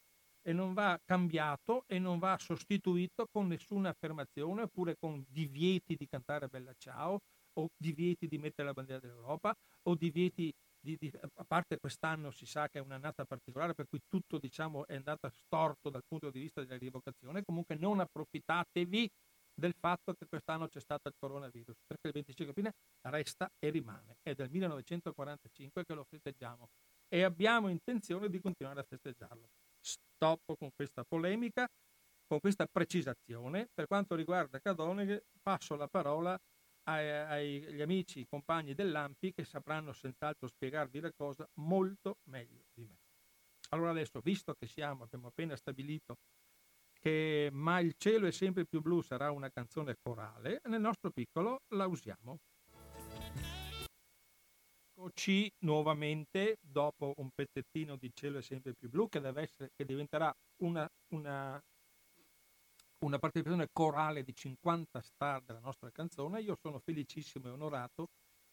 [0.45, 6.07] e non va cambiato e non va sostituito con nessuna affermazione oppure con divieti di
[6.07, 7.19] cantare Bella Ciao
[7.53, 12.45] o divieti di mettere la bandiera dell'Europa o divieti di, di, a parte quest'anno si
[12.45, 16.39] sa che è un'annata particolare per cui tutto diciamo, è andato storto dal punto di
[16.39, 19.09] vista della rievocazione, comunque non approfittatevi
[19.51, 22.75] del fatto che quest'anno c'è stato il coronavirus, perché il 25 aprile
[23.09, 26.69] resta e rimane, è del 1945 che lo festeggiamo
[27.07, 29.49] e abbiamo intenzione di continuare a festeggiarlo.
[29.85, 31.67] Stop con questa polemica,
[32.25, 33.69] con questa precisazione.
[33.71, 36.39] Per quanto riguarda Cadone, passo la parola
[36.87, 42.97] agli amici, i compagni dell'AMPI che sapranno senz'altro spiegarvi la cosa molto meglio di me.
[43.69, 46.17] Allora adesso, visto che siamo, abbiamo appena stabilito
[47.05, 51.61] che Ma il cielo è sempre più blu sarà una canzone corale, nel nostro piccolo
[51.75, 52.39] la usiamo.
[55.05, 60.89] Eccoci nuovamente dopo un pezzettino di cielo sempre più blu che, essere, che diventerà una,
[61.09, 61.63] una
[63.05, 66.41] una partecipazione corale di 50 star della nostra canzone.
[66.41, 68.07] Io sono felicissimo e onorato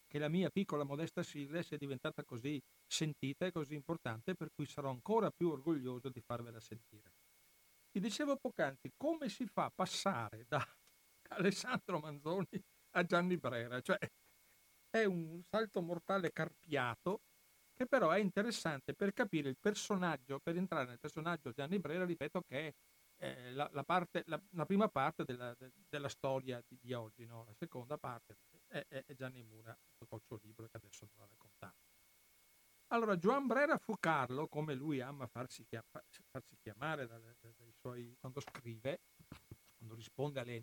[0.07, 4.67] che la mia piccola modesta sigla sia diventata così sentita e così importante, per cui
[4.67, 7.15] sarò ancora più orgoglioso di farvela sentire.
[7.91, 10.63] Ti dicevo poc'anzi come si fa a passare da
[11.33, 13.97] Alessandro Manzoni a Gianni Brera, cioè
[14.93, 17.23] è un salto mortale carpiato
[17.73, 22.43] che però è interessante per capire il personaggio, per entrare nel personaggio Gianni Brera, ripeto
[22.43, 22.75] che è
[23.17, 27.25] eh, la, la, parte, la, la, prima parte della, de, della storia di, di oggi,
[27.25, 27.45] no?
[27.47, 29.77] la seconda parte è, è, Gianni Mura,
[30.07, 31.77] col suo libro che adesso andrò a raccontare.
[32.89, 38.41] Allora, Joan Brera fu Carlo, come lui ama farsi, farsi chiamare dai, dai suoi, quando
[38.41, 39.01] scrive,
[39.79, 40.63] quando risponde alle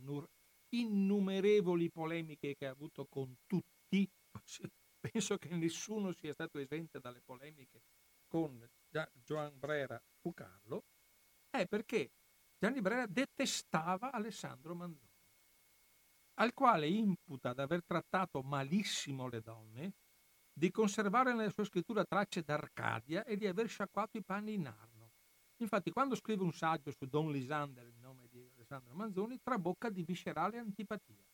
[0.69, 4.07] innumerevoli polemiche che ha avuto con tutti,
[4.99, 7.81] penso che nessuno sia stato esente dalle polemiche
[8.27, 8.67] con
[9.23, 10.85] Joan Brera fu Carlo,
[11.49, 12.11] è perché
[12.57, 15.07] Gianni Brera detestava Alessandro Manzoni,
[16.35, 19.93] al quale imputa di aver trattato malissimo le donne,
[20.51, 25.11] di conservare nella sua scrittura tracce d'Arcadia e di aver sciacquato i panni in Arno.
[25.61, 30.03] Infatti, quando scrive un saggio su Don Lisander, il nome di Alessandro Manzoni, trabocca di
[30.03, 31.25] viscerale antipatia.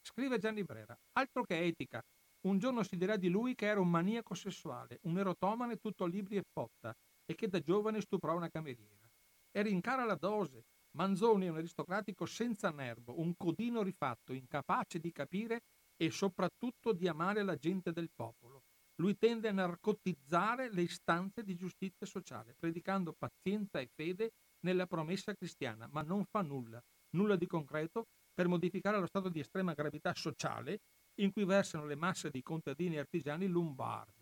[0.00, 2.04] Scrive Gianni Brera, altro che etica,
[2.46, 6.36] un giorno si dirà di lui che era un maniaco sessuale, un erotomane tutto libri
[6.36, 6.94] e fotta,
[7.26, 9.08] e che da giovane stuprò una cameriera
[9.50, 10.64] e rincara la dose.
[10.96, 15.62] Manzoni è un aristocratico senza nervo, un codino rifatto, incapace di capire
[15.96, 18.62] e soprattutto di amare la gente del popolo.
[18.96, 25.34] Lui tende a narcotizzare le istanze di giustizia sociale, predicando pazienza e fede nella promessa
[25.34, 26.80] cristiana, ma non fa nulla,
[27.16, 30.80] nulla di concreto per modificare lo stato di estrema gravità sociale
[31.20, 34.12] in cui versano le masse di contadini e artigiani lombard.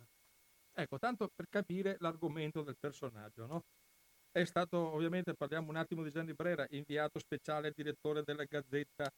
[0.74, 3.62] Ecco, tanto per capire l'argomento del personaggio, no?
[4.30, 9.10] È stato, ovviamente, parliamo un attimo di Gianni Brera, inviato speciale direttore della Gazzetta.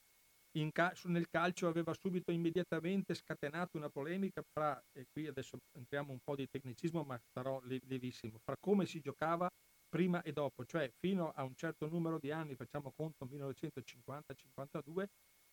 [0.71, 6.19] Ca- nel calcio aveva subito immediatamente scatenato una polemica fra, e qui adesso entriamo un
[6.23, 9.49] po' di tecnicismo, ma sarò lievissimo, fra come si giocava
[9.89, 15.07] prima e dopo, cioè fino a un certo numero di anni, facciamo conto 1950-52,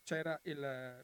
[0.03, 1.03] c'era il,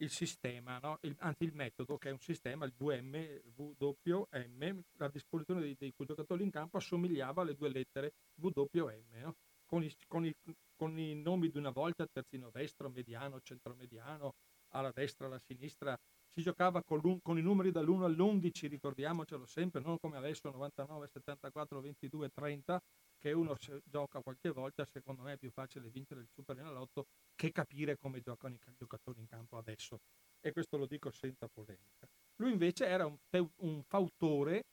[0.00, 0.98] il sistema, no?
[1.02, 5.94] il, anzi il metodo che è un sistema, il VM, WM, la disposizione dei, dei
[5.96, 9.36] giocatori in campo assomigliava alle due lettere WM, no?
[9.66, 10.34] con, i, con, i,
[10.74, 14.34] con, i, nomi di una volta, terzino destro, mediano, centromediano,
[14.70, 15.98] alla destra, alla sinistra,
[16.32, 21.80] si giocava con, con i numeri dall'1 all'11, ricordiamocelo sempre, non come adesso 99, 74,
[21.80, 22.82] 22, 30,
[23.20, 23.54] che uno
[23.84, 27.06] gioca qualche volta, secondo me è più facile vincere il Super Enalotto
[27.36, 30.00] che capire come giocano i giocatori in campo adesso.
[30.40, 32.08] E questo lo dico senza polemica.
[32.36, 33.18] Lui invece era un,
[33.56, 34.64] un fautore,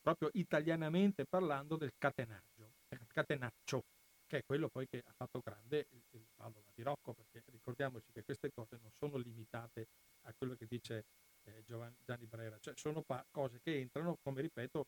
[0.00, 2.74] proprio italianamente parlando, del catenaggio,
[3.08, 3.82] catenaccio,
[4.26, 8.12] che è quello poi che ha fatto grande il, il Padova di Rocco, perché ricordiamoci
[8.12, 9.88] che queste cose non sono limitate
[10.22, 11.04] a quello che dice
[11.44, 14.86] eh, Gianni Brera, cioè sono pa- cose che entrano, come ripeto,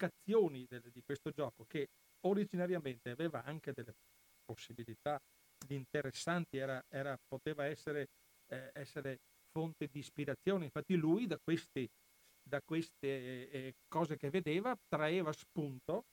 [0.00, 1.88] in modificazioni del, di questo gioco che
[2.20, 3.94] originariamente aveva anche delle
[4.44, 5.20] possibilità
[5.68, 8.08] interessanti, era, era, poteva essere,
[8.46, 9.20] eh, essere,
[9.52, 10.64] fonte di ispirazione.
[10.64, 11.88] Infatti lui da, questi,
[12.40, 16.04] da queste eh, eh cose che vedeva traeva spunto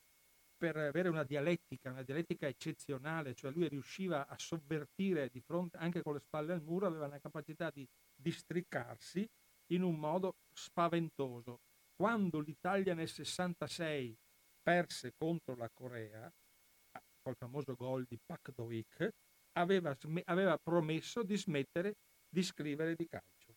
[0.58, 6.02] per avere una dialettica, una dialettica eccezionale, cioè lui riusciva a sovvertire di fronte, anche
[6.02, 9.23] con le spalle al muro, aveva la capacità di districarsi
[9.67, 11.60] in un modo spaventoso.
[11.97, 14.15] Quando l'Italia nel 66
[14.62, 19.10] perse contro la Corea, ah, col famoso gol di Pak Do-ik,
[19.53, 21.95] aveva, aveva promesso di smettere
[22.29, 23.55] di scrivere di calcio.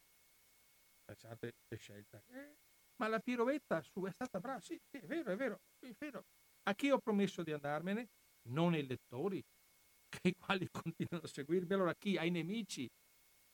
[1.04, 2.22] Pensate che scelta.
[2.28, 2.56] Eh,
[2.96, 6.24] ma la pirovetta su è stata brava, sì, sì, è vero, è vero, è vero.
[6.62, 8.08] A chi ho promesso di andarmene?
[8.48, 9.44] Non ai lettori,
[10.08, 11.74] che i quali continuano a seguirmi.
[11.74, 12.16] Allora chi?
[12.16, 12.88] Ai nemici.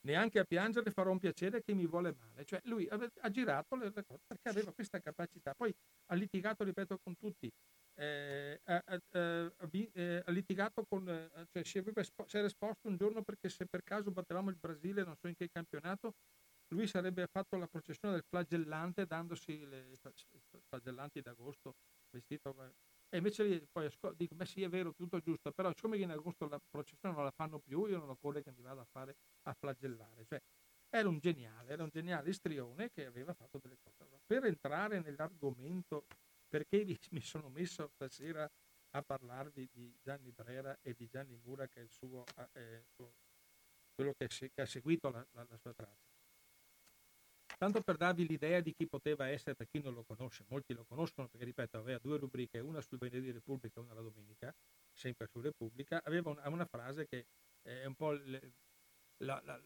[0.07, 2.45] Neanche a piangere farò un piacere che mi vuole male.
[2.45, 5.53] Cioè lui ha girato le, cose perché aveva questa capacità.
[5.53, 7.51] Poi ha litigato, ripeto, con tutti.
[7.93, 11.09] Eh, ha, ha, eh, ha, litigato con...
[11.09, 14.55] Eh, cioè si, aveva, si era esposto un giorno perché se per caso battevamo il
[14.55, 16.13] Brasile, non so in che campionato,
[16.69, 19.91] lui sarebbe fatto la processione del flagellante dandosi le
[20.67, 21.75] flagellanti d'agosto
[22.09, 22.53] vestito
[23.09, 26.47] e invece lì poi dico, beh sì è vero, tutto giusto, però siccome in agosto
[26.47, 29.53] la processione non la fanno più, io non occorre che mi vada a fare a
[29.53, 30.25] flagellare.
[30.25, 30.41] Cioè,
[30.89, 34.03] era un geniale, era un geniale istrione che aveva fatto delle cose.
[34.03, 36.05] Allora, per entrare nell'argomento,
[36.47, 38.49] perché mi sono messo stasera
[38.91, 43.13] a parlarvi di Gianni Brera e di Gianni Mura, che è il suo, eh, suo
[43.93, 46.06] quello che, se- che, ha seguito la, la, la sua traccia.
[47.57, 50.85] Tanto per darvi l'idea di chi poteva essere per chi non lo conosce, molti lo
[50.85, 54.53] conoscono perché, ripeto, aveva due rubriche, una sul venerdì Repubblica e una la domenica,
[54.93, 57.25] sempre su Repubblica, aveva una, una frase che
[57.63, 58.53] è un po' le,
[59.23, 59.59] la, la,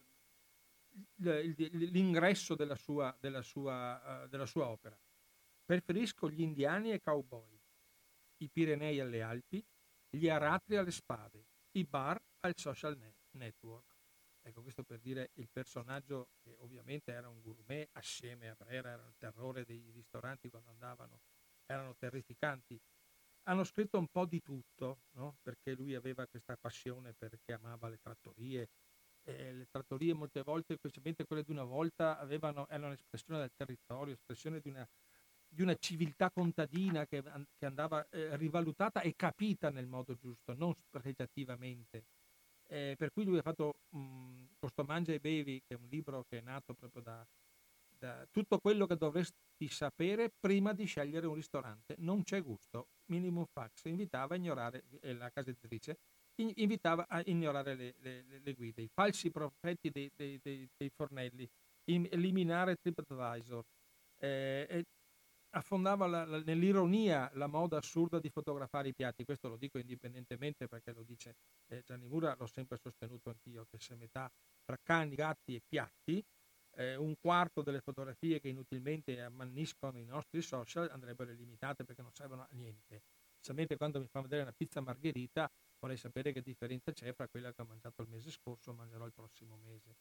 [1.18, 4.98] l'ingresso della sua, della, sua, uh, della sua opera.
[5.66, 7.60] Preferisco gli indiani ai cowboy,
[8.38, 9.64] i Pirenei alle Alpi,
[10.10, 12.98] gli aratri alle spade, i bar al social
[13.32, 13.91] network.
[14.44, 19.06] Ecco, questo per dire il personaggio che ovviamente era un gourmet assieme a Brera, era
[19.06, 21.22] il terrore dei ristoranti quando andavano,
[21.66, 22.80] erano terrificanti.
[23.44, 25.38] Hanno scritto un po' di tutto, no?
[25.42, 28.70] perché lui aveva questa passione perché amava le trattorie.
[29.24, 34.14] E le trattorie molte volte, specialmente quelle di una volta, avevano, erano un'espressione del territorio,
[34.14, 34.88] espressione di una,
[35.48, 37.22] di una civiltà contadina che,
[37.56, 42.06] che andava eh, rivalutata e capita nel modo giusto, non spregiativamente
[42.72, 46.24] eh, per cui lui ha fatto mh, questo Mangia e Bevi, che è un libro
[46.30, 47.28] che è nato proprio da,
[47.98, 51.96] da, tutto quello che dovresti sapere prima di scegliere un ristorante.
[52.00, 52.88] Non c'è gusto.
[53.08, 56.00] Minimum Fax invitava a ignorare, eh, la casa editrice,
[56.36, 60.90] in, invitava a ignorare le, le, le, guide, i falsi profeti dei, dei, dei, dei
[60.96, 61.48] fornelli,
[61.90, 63.64] in, eliminare TripAdvisor.
[64.18, 64.86] Eh,
[65.52, 70.68] affondava la, la, nell'ironia la moda assurda di fotografare i piatti, questo lo dico indipendentemente
[70.68, 71.36] perché lo dice
[71.68, 74.32] eh, Gianni Mura, l'ho sempre sostenuto anch'io, che se metà
[74.64, 76.24] tra cani, gatti e piatti,
[76.76, 82.14] eh, un quarto delle fotografie che inutilmente ammanniscono i nostri social andrebbero limitate perché non
[82.14, 83.04] servono a niente.
[83.34, 87.52] Specialmente quando mi fanno vedere una pizza margherita vorrei sapere che differenza c'è fra quella
[87.52, 89.98] che ho mangiato il mese scorso e mangerò il prossimo mese.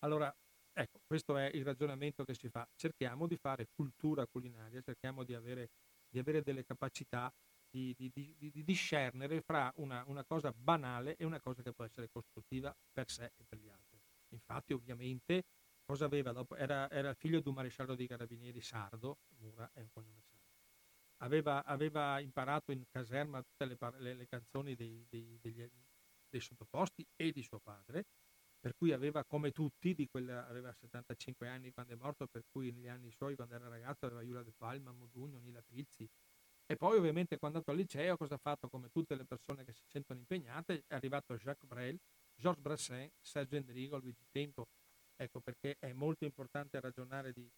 [0.00, 0.34] Allora,
[0.72, 2.68] Ecco, questo è il ragionamento che si fa.
[2.76, 5.70] Cerchiamo di fare cultura culinaria, cerchiamo di avere,
[6.08, 7.32] di avere delle capacità
[7.70, 11.84] di, di, di, di discernere fra una, una, cosa banale e una cosa che può
[11.84, 14.00] essere costruttiva per sé e per gli altri.
[14.30, 15.44] Infatti, ovviamente,
[15.84, 16.56] cosa aveva dopo?
[16.56, 20.36] Era, era figlio di un maresciallo dei carabinieri sardo, Mura è un cognome sardo.
[21.18, 25.68] Aveva, aveva, imparato in caserma tutte le, le, le canzoni dei, dei, degli,
[26.28, 28.06] dei sottoposti e di suo padre
[28.60, 32.88] per cui aveva come tutti, quella, aveva 75 anni quando è morto, per cui negli
[32.88, 36.08] anni suoi, quando era ragazzo, aveva Iula De Palma, Modugno, Nila Pizzi.
[36.66, 39.64] E poi ovviamente quando è andato al liceo, cosa ha fatto come tutte le persone
[39.64, 40.84] che si sentono impegnate?
[40.86, 41.98] È arrivato Jacques Brel,
[42.34, 44.66] Georges Brassens, Sergio Endrigo, Luigi Tempo.
[45.16, 47.50] Ecco perché è molto importante ragionare di,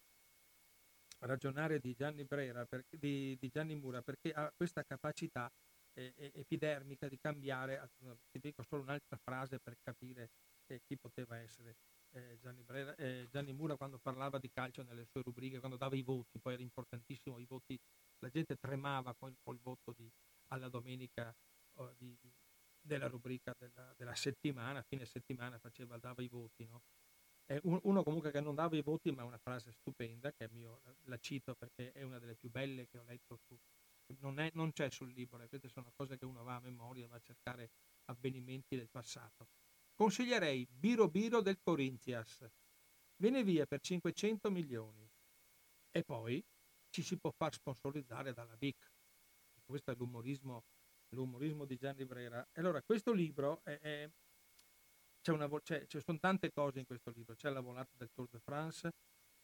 [1.21, 5.51] ragionare di Gianni Brera, per, di, di, Gianni Mura, perché ha questa capacità
[5.95, 7.91] eh, epidermica di cambiare,
[8.31, 10.31] ti dico solo un'altra frase per capire
[10.79, 11.77] chi poteva essere
[12.13, 15.97] eh, Gianni, Brera, eh, Gianni, Mura quando parlava di calcio nelle sue rubriche, quando dava
[15.97, 17.79] i voti, poi era importantissimo i voti,
[18.19, 20.11] la gente tremava col, col voto di,
[20.49, 21.35] alla domenica
[21.75, 22.17] oh, di,
[22.81, 26.83] della rubrica della, della, settimana, fine settimana faceva, dava i voti, no?
[27.63, 31.57] uno comunque che non dava i voti, ma una frase stupenda, che mio, la cito
[31.57, 33.59] perché è una delle più belle che ho letto su,
[34.21, 37.17] non, è, non c'è sul libro, queste sono cose che uno va a memoria, va
[37.17, 37.71] a cercare
[38.05, 39.49] avvenimenti del passato.
[40.01, 42.51] Consiglierei Biro Biro del Corinthians.
[43.17, 45.07] Viene via per 500 milioni.
[45.91, 46.43] E poi
[46.89, 48.91] ci si può far sponsorizzare dalla BIC.
[49.63, 50.65] Questo è l'umorismo,
[51.11, 52.49] l'umorismo di Gianni Brera.
[52.53, 54.11] Allora, questo libro è, è
[55.21, 57.35] c'è una, c'è, ci sono tante cose in questo libro.
[57.35, 58.91] C'è la volata del Tour de France,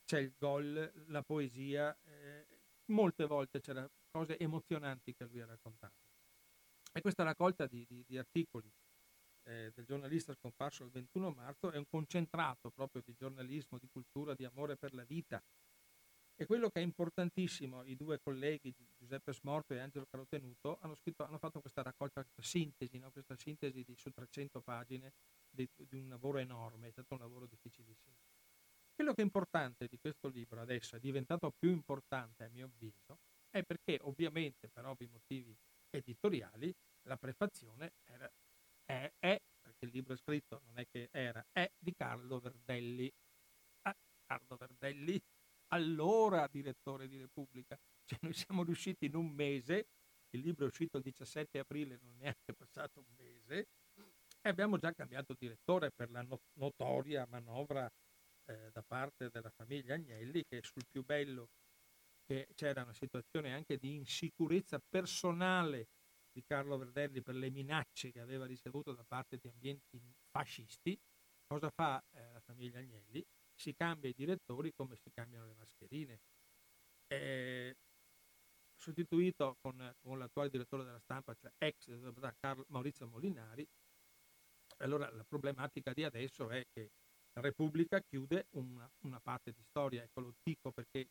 [0.07, 1.95] c'è il gol, la poesia.
[2.03, 2.47] Eh,
[2.87, 6.01] molte volte c'erano cose emozionanti che lui ha raccontato.
[6.95, 8.73] E questa raccolta di, di, di articoli
[9.47, 14.35] eh, del giornalista scomparso il 21 marzo è un concentrato proprio di giornalismo, di cultura,
[14.35, 15.43] di amore per la vita.
[16.39, 21.25] E quello che è importantissimo, i due colleghi Giuseppe Smorto e Angelo Carotenuto hanno, scritto,
[21.25, 23.11] hanno fatto questa raccolta, questa sintesi, no?
[23.11, 25.15] questa sintesi di, su 300 pagine
[25.49, 28.17] di, di un lavoro enorme, è stato un lavoro difficilissimo.
[28.95, 33.19] Quello che è importante di questo libro adesso è diventato più importante a mio avviso,
[33.49, 35.57] è perché ovviamente per ovvi motivi
[35.91, 38.31] editoriali la prefazione era,
[38.87, 43.13] è, è, perché il libro è scritto, non è che era, è di Carlo Verdelli.
[43.83, 45.21] Ah, Carlo Verdelli,
[45.69, 47.79] allora direttore di Repubblica.
[48.05, 49.89] Cioè noi siamo riusciti in un mese,
[50.31, 53.67] il libro è uscito il 17 aprile, non è neanche passato un mese,
[54.41, 57.91] e abbiamo già cambiato direttore per la notoria manovra
[58.45, 61.49] eh, da parte della famiglia Agnelli che sul più bello
[62.25, 65.89] che c'era una situazione anche di insicurezza personale
[66.37, 69.99] di Carlo Verdelli per le minacce che aveva ricevuto da parte di ambienti
[70.31, 71.01] fascisti,
[71.47, 73.25] cosa fa eh, la famiglia Agnelli?
[73.55, 76.21] Si cambia i direttori come si cambiano le mascherine.
[77.07, 77.75] È
[78.75, 81.89] sostituito con, con l'attuale direttore della stampa, cioè ex
[82.39, 83.67] Carlo, Maurizio Molinari.
[84.81, 86.91] Allora la problematica di adesso è che
[87.33, 91.09] la Repubblica chiude una, una parte di storia, ecco lo dico perché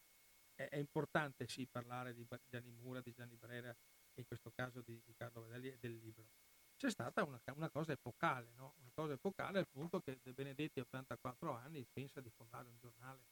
[0.53, 3.75] è, è importante sì parlare di Gianni Mura, di Gianni Brera
[4.21, 6.27] in questo caso di, Carlo Vedelli e del libro.
[6.75, 8.75] C'è stata una, una cosa epocale, no?
[8.79, 12.77] una cosa epocale al punto che De Benedetti a 84 anni pensa di fondare un
[12.77, 13.23] giornale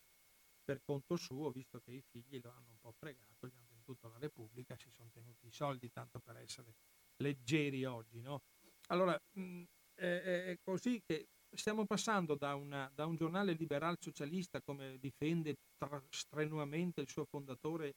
[0.63, 4.07] per conto suo, visto che i figli lo hanno un po' fregato, gli hanno venduto
[4.07, 6.75] la Repubblica, si sono tenuti i soldi tanto per essere
[7.17, 8.21] leggeri oggi.
[8.21, 8.41] No?
[8.87, 10.05] Allora, mh, è,
[10.45, 16.01] è, così che stiamo passando da, una, da un giornale liberal socialista, come difende tra,
[16.09, 17.95] strenuamente il suo fondatore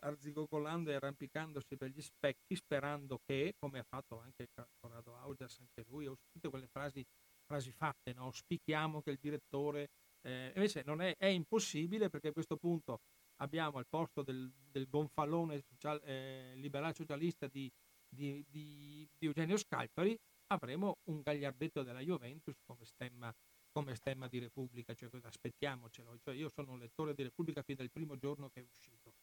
[0.00, 5.84] arzigogolando e arrampicandosi per gli specchi sperando che, come ha fatto anche Corrado Augias, anche
[5.88, 7.04] lui, tutte quelle frasi,
[7.44, 8.30] frasi fatte, no?
[8.32, 9.90] spichiamo che il direttore...
[10.22, 13.02] Eh, invece non è, è, impossibile perché a questo punto
[13.36, 17.70] abbiamo al posto del, del gonfalone social, eh, liberal socialista di,
[18.08, 23.32] di, di, di, Eugenio Scalpari avremo un gagliardetto della Juventus come stemma,
[23.70, 26.18] come stemma di Repubblica, cioè aspettiamocelo.
[26.18, 29.14] Cioè, io sono un lettore di Repubblica fin dal primo giorno che è uscito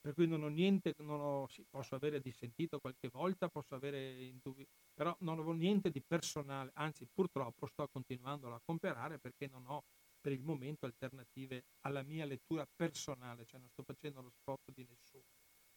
[0.00, 4.22] per cui non ho niente, non ho, sì, posso avere dissentito qualche volta, posso avere
[4.22, 9.66] indubi, però non ho niente di personale, anzi purtroppo sto continuando a comprare perché non
[9.66, 9.82] ho
[10.20, 14.84] per il momento alternative alla mia lettura personale, cioè non sto facendo lo spot di
[14.88, 15.24] nessuno.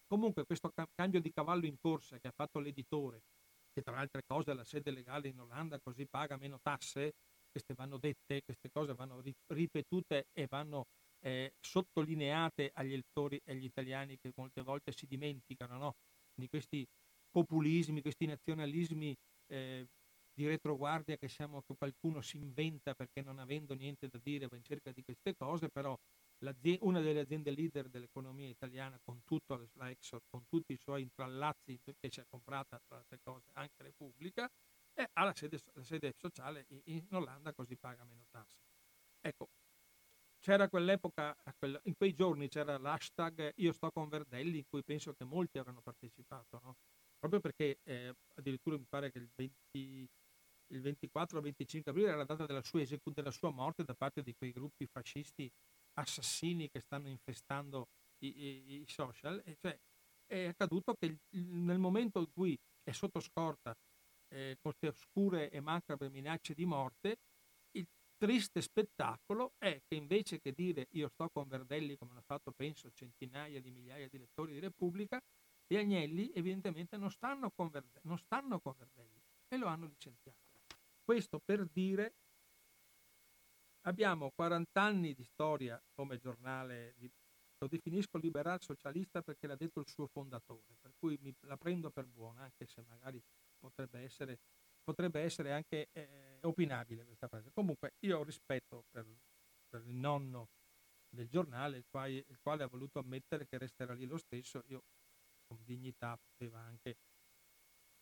[0.08, 3.22] Comunque questo cambio di cavallo in corsa che ha fatto l'editore,
[3.72, 7.14] che tra altre cose la sede legale in Olanda così paga meno tasse,
[7.50, 10.86] queste vanno dette, queste cose vanno ripetute e vanno
[11.22, 15.96] eh, sottolineate agli elettori e agli italiani che molte volte si dimenticano no?
[16.34, 16.86] di questi
[17.30, 19.16] populismi, questi nazionalismi
[19.48, 19.88] eh,
[20.34, 24.56] di retroguardia che, siamo, che qualcuno si inventa perché non avendo niente da dire va
[24.56, 25.98] in cerca di queste cose, però
[26.80, 31.80] una delle aziende leader dell'economia italiana con tutto la Exor, con tutti i suoi intrallazzi
[31.84, 34.50] che si è comprata tra altre cose anche Repubblica,
[35.14, 38.58] ha la sede, la sede sociale in Olanda così paga meno tasse.
[39.22, 39.50] Ecco,
[40.42, 41.38] c'era quell'epoca,
[41.84, 45.82] in quei giorni c'era l'hashtag Io sto con Verdelli, in cui penso che molti avranno
[45.82, 46.76] partecipato, no?
[47.18, 50.10] proprio perché eh, addirittura mi pare che il, 20,
[50.74, 54.34] il 24-25 aprile era la data della sua, esecu- della sua, morte da parte di
[54.36, 55.50] quei gruppi fascisti
[55.94, 57.90] assassini che stanno infestando
[58.24, 59.40] i, i, i social.
[59.46, 59.80] E cioè,
[60.26, 63.78] è accaduto che nel momento in cui è sotto scorta
[64.30, 67.20] eh, queste oscure e macabre minacce di morte,
[68.22, 72.92] triste spettacolo è che invece che dire io sto con Verdelli come hanno fatto penso
[72.92, 75.20] centinaia di migliaia di lettori di Repubblica,
[75.66, 80.38] gli Agnelli evidentemente non stanno con Verdelli, non stanno con Verdelli e lo hanno licenziato.
[81.04, 82.14] Questo per dire
[83.86, 86.94] Abbiamo 40 anni di storia come giornale,
[87.58, 92.06] lo definisco liberal socialista perché l'ha detto il suo fondatore, per cui la prendo per
[92.06, 93.20] buona, anche se magari
[93.58, 94.38] potrebbe essere,
[94.84, 97.52] potrebbe essere anche eh, opinabile questa frase.
[97.52, 99.06] Comunque io ho rispetto per,
[99.68, 100.50] per il nonno
[101.10, 104.84] del giornale, il quale, il quale, ha voluto ammettere che resterà lì lo stesso, io
[105.46, 106.98] con dignità poteva anche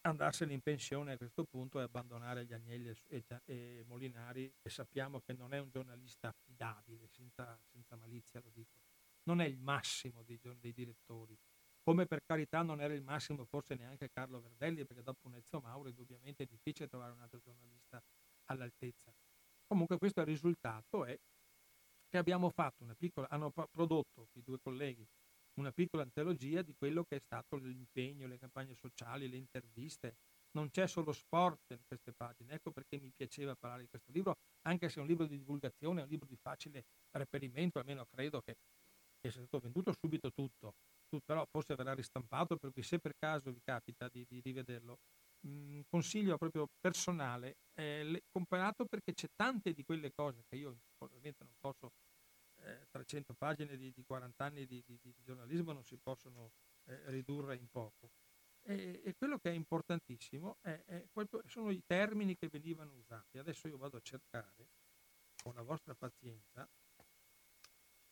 [0.01, 5.19] andarsene in pensione a questo punto e abbandonare gli Agnelli e, e Molinari, che sappiamo
[5.19, 8.79] che non è un giornalista affidabile, senza, senza malizia lo dico.
[9.23, 11.37] Non è il massimo dei, dei, direttori,
[11.89, 15.59] come per carità non era il massimo forse neanche Carlo Verdelli, perché dopo un Ezio
[15.59, 17.99] Mauro indubbiamente è difficile trovare un altro giornalista
[18.45, 19.11] all'altezza.
[19.65, 21.17] Comunque questo risultato è
[22.07, 25.03] che abbiamo fatto una piccola, hanno prodotto i due colleghi
[25.55, 30.15] una piccola antologia di quello che è stato l'impegno, le campagne sociali, le interviste.
[30.51, 34.37] Non c'è solo sport in queste pagine, ecco perché mi piaceva parlare di questo libro,
[34.67, 38.41] anche se è un libro di divulgazione, è un libro di facile reperimento, almeno credo
[38.41, 38.57] che,
[39.19, 40.75] che sia stato venduto subito tutto,
[41.09, 44.99] tutto però forse verrà ristampato, per cui se per caso vi capita di, di rivederlo,
[45.41, 50.77] mh, mm, consiglio proprio personale, eh, comparato perché c'è tante di quelle cose che io
[50.99, 51.91] ovviamente non posso
[52.61, 56.51] eh, 300 pagine di, di 40 anni di, di, giornalismo non si possono
[56.85, 58.11] eh, ridurre in poco.
[58.61, 61.07] E, e, quello che è importantissimo è, è,
[61.45, 63.37] sono i termini che venivano usati.
[63.37, 64.67] Adesso io vado a cercare,
[65.41, 66.69] con la vostra pazienza,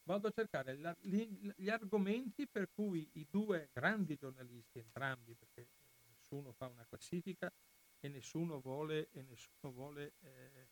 [0.07, 5.67] vado a cercare la, gli, gli argomenti per cui i due grandi giornalisti, entrambi, perché
[6.07, 7.51] nessuno fa una classifica
[7.99, 10.67] e nessuno vuole, e nessuno vuole eh,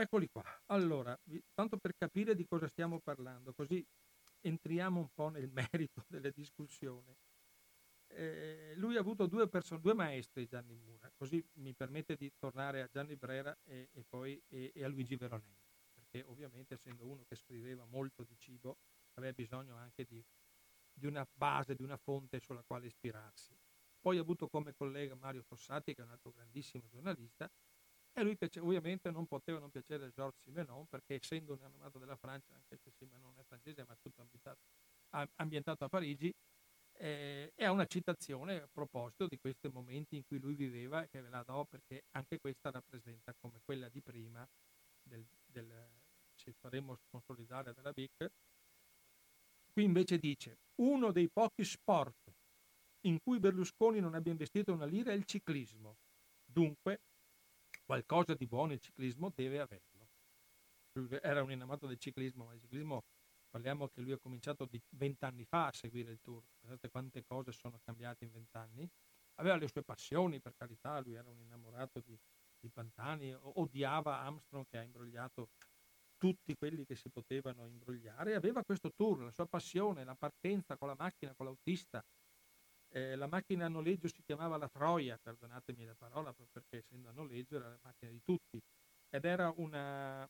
[0.00, 0.44] Eccoli qua.
[0.66, 1.18] Allora,
[1.54, 3.84] tanto per capire di cosa stiamo parlando, così
[4.40, 7.16] entriamo un po' nel merito della discussione.
[8.06, 12.82] Eh, lui ha avuto due, person- due maestri, Gianni Mura, così mi permette di tornare
[12.82, 15.67] a Gianni Brera e, e poi e, e a Luigi Veronelli,
[16.08, 18.78] perché ovviamente essendo uno che scriveva molto di cibo,
[19.14, 20.24] aveva bisogno anche di,
[20.92, 23.56] di una base, di una fonte sulla quale ispirarsi.
[24.00, 27.50] Poi ha avuto come collega Mario Fossati, che è un altro grandissimo giornalista,
[28.12, 32.16] e lui piace, ovviamente non poteva non piacere Georges Simenon perché essendo un innamorato della
[32.16, 34.60] Francia, anche se Simenon è francese ma è tutto ambientato,
[35.36, 36.34] ambientato a Parigi,
[36.94, 41.20] eh, è una citazione a proposito di questi momenti in cui lui viveva e che
[41.20, 44.48] ve la do perché anche questa rappresenta come quella di prima
[45.00, 45.97] del, del
[46.52, 48.30] ci faremo consolidare dalla BIC.
[49.72, 52.32] Qui invece dice uno dei pochi sport
[53.02, 55.98] in cui Berlusconi non abbia investito una lira è il ciclismo.
[56.44, 57.02] Dunque
[57.84, 60.08] qualcosa di buono il ciclismo deve averlo.
[61.22, 63.04] Era un innamorato del ciclismo, ma il ciclismo
[63.48, 66.42] parliamo che lui ha cominciato vent'anni fa a seguire il tour.
[66.58, 68.88] Pensate quante cose sono cambiate in vent'anni.
[69.36, 72.18] Aveva le sue passioni, per carità, lui era un innamorato di,
[72.58, 75.50] di Pantani, odiava Armstrong che ha imbrogliato
[76.18, 78.34] tutti quelli che si potevano imbrogliare.
[78.34, 82.04] Aveva questo tour, la sua passione, la partenza con la macchina, con l'autista,
[82.90, 87.12] eh, la macchina a noleggio si chiamava la Troia, perdonatemi la parola, perché essendo a
[87.12, 88.60] noleggio era la macchina di tutti.
[89.08, 90.28] Ed era una...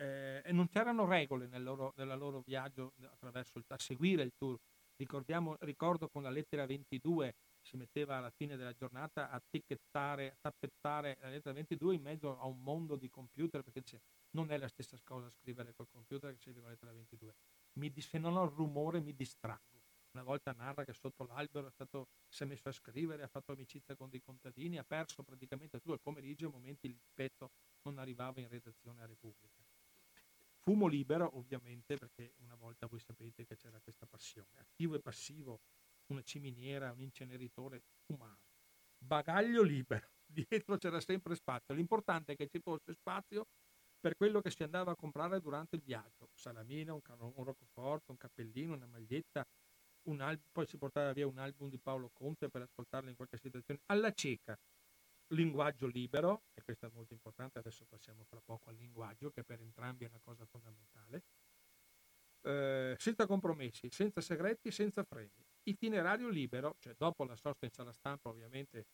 [0.00, 4.56] Eh, e non c'erano regole nel loro, loro viaggio attraverso il, a seguire il tour.
[4.96, 10.36] Ricordiamo, ricordo con la lettera 22 si metteva alla fine della giornata a ticchettare, a
[10.40, 14.00] tappettare la lettera 22 in mezzo a un mondo di computer perché dice,
[14.30, 17.34] non è la stessa cosa scrivere col computer che scrivere con lettera 22.
[17.74, 19.78] Mi, se non ho il rumore mi distraggo
[20.12, 23.94] una volta narra che sotto l'albero stato, si è messo a scrivere, ha fatto amicizia
[23.94, 27.52] con dei contadini, ha perso praticamente tutto il pomeriggio, a momenti il petto
[27.82, 29.62] non arrivava in redazione a Repubblica.
[30.60, 34.58] Fumo libero, ovviamente, perché una volta voi sapete che c'era questa passione.
[34.58, 35.60] Attivo e passivo,
[36.06, 38.46] una ciminiera, un inceneritore, fumare.
[38.98, 41.74] Bagaglio libero, dietro c'era sempre spazio.
[41.74, 43.46] L'importante è che ci fosse spazio
[43.98, 46.30] per quello che si andava a comprare durante il viaggio.
[46.34, 49.46] Salamina, un, un roccoforte, un cappellino, una maglietta,
[50.02, 53.38] un album, poi si portava via un album di Paolo Conte per ascoltarlo in qualche
[53.38, 54.58] situazione, alla cieca,
[55.34, 59.60] linguaggio libero, e questo è molto importante, adesso passiamo fra poco al linguaggio, che per
[59.60, 61.24] entrambi è una cosa fondamentale,
[62.42, 65.44] eh, senza compromessi, senza segreti, senza freni.
[65.64, 68.86] Itinerario libero, cioè dopo la sosta in sala stampa ovviamente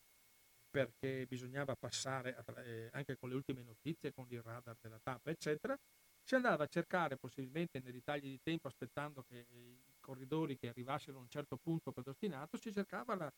[0.75, 5.79] perché bisognava passare eh, anche con le ultime notizie, con il radar della tappa, eccetera,
[6.20, 11.18] si andava a cercare possibilmente nei ritagli di tempo, aspettando che i corridori che arrivassero
[11.18, 13.33] a un certo punto predestinato, si cercava la,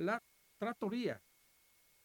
[0.00, 0.20] la
[0.56, 1.22] trattoria.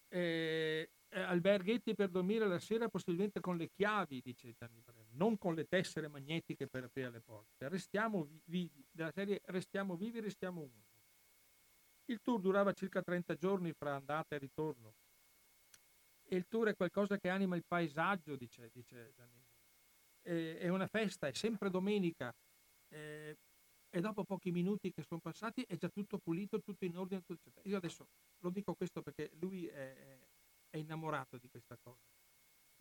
[0.10, 5.56] Eh, alberghetti per dormire la sera possibilmente con le chiavi, dice Gianni Brera, non con
[5.56, 7.68] le tessere magnetiche per aprire le porte.
[7.68, 10.97] Restiamo vivi, della serie restiamo vivi, restiamo umili.
[12.10, 14.94] Il tour durava circa 30 giorni fra andata e ritorno
[16.30, 19.46] e il tour è qualcosa che anima il paesaggio, dice, dice Gianni.
[20.22, 22.34] E, è una festa, è sempre domenica.
[22.90, 23.38] Eh,
[23.90, 27.24] e dopo pochi minuti che sono passati è già tutto pulito, tutto in ordine.
[27.24, 30.20] Tutto, Io adesso lo dico questo perché lui è,
[30.70, 32.06] è innamorato di questa cosa.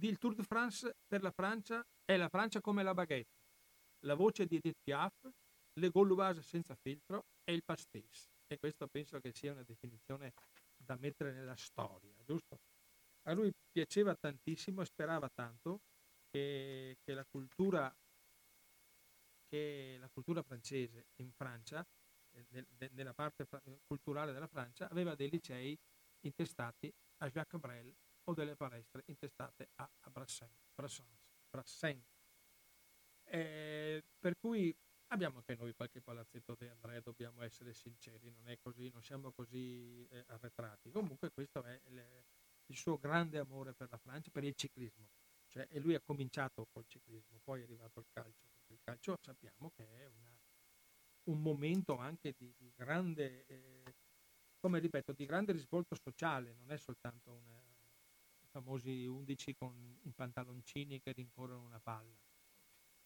[0.03, 3.39] Il Tour de France per la Francia è la Francia come la baguette,
[4.01, 5.31] la voce di Edith Piaf,
[5.75, 8.36] le gauloise senza filtro e il pastis.
[8.49, 10.33] E questo penso che sia una definizione
[10.77, 12.61] da mettere nella storia, giusto?
[13.23, 15.81] A lui piaceva tantissimo e sperava tanto
[16.31, 17.93] che, che, la, cultura,
[19.49, 21.85] che la cultura francese in Francia,
[22.31, 23.49] eh, nella parte
[23.85, 25.77] culturale della Francia, aveva dei licei
[26.21, 27.93] intestati a Jacques Brel
[28.29, 30.69] o delle palestre intestate a, a Brassens.
[30.73, 31.19] Brassens,
[31.51, 32.15] Brassens.
[33.25, 34.77] Eh, per cui
[35.09, 39.33] abbiamo anche noi qualche palazzetto di Andrea, dobbiamo essere sinceri, non è così, non siamo
[39.33, 40.91] così eh, arretrati.
[40.91, 42.25] Comunque questo è le,
[42.67, 45.09] il suo grande amore per la Francia, per il ciclismo.
[45.49, 48.49] Cioè, e lui ha cominciato col ciclismo, poi è arrivato al calcio.
[48.69, 50.37] Il calcio sappiamo che è una,
[51.25, 53.95] un momento anche di, di grande, eh,
[54.59, 57.63] come ripeto, di grande risvolto sociale, non è soltanto una,
[58.41, 62.26] i famosi 11 con i pantaloncini che rincorrono una palla.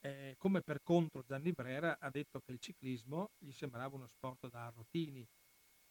[0.02, 4.48] Eh, come per contro Gianni Brera ha detto che il ciclismo gli sembrava uno sport
[4.48, 5.26] da arrotini,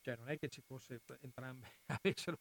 [0.02, 1.68] cioè non è che ci fosse entrambi
[2.02, 2.38] avessero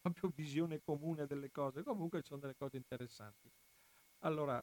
[0.00, 3.50] proprio visione comune delle cose, comunque ci sono delle cose interessanti.
[4.20, 4.62] Allora,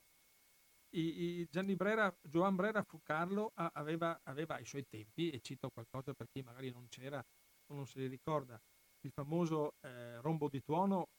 [0.96, 6.14] i, i Gianni Brera, Giovan Brera Fucarlo aveva, aveva ai suoi tempi, e cito qualcosa
[6.14, 7.24] per chi magari non c'era
[7.68, 8.60] o non se li ricorda,
[9.02, 11.10] il famoso eh, rombo di tuono,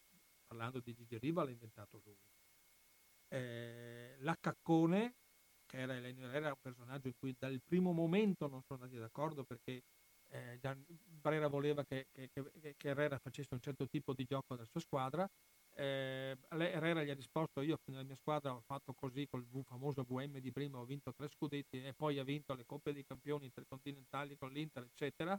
[0.46, 2.16] parlando di Gigi Riva, l'ha inventato lui.
[3.28, 5.14] Eh, la Caccone,
[5.66, 9.82] che era, era, un personaggio in cui dal primo momento non sono andati d'accordo perché
[10.28, 14.66] eh, Brera voleva che, che, che, che, Herrera facesse un certo tipo di gioco della
[14.66, 15.28] sua squadra.
[15.72, 20.38] Eh, Herrera gli ha risposto: Io nella mia squadra ho fatto così col famoso VM
[20.38, 24.36] di prima, ho vinto tre scudetti e poi ha vinto le Coppe dei Campioni intercontinentali
[24.36, 25.38] con l'Inter, eccetera.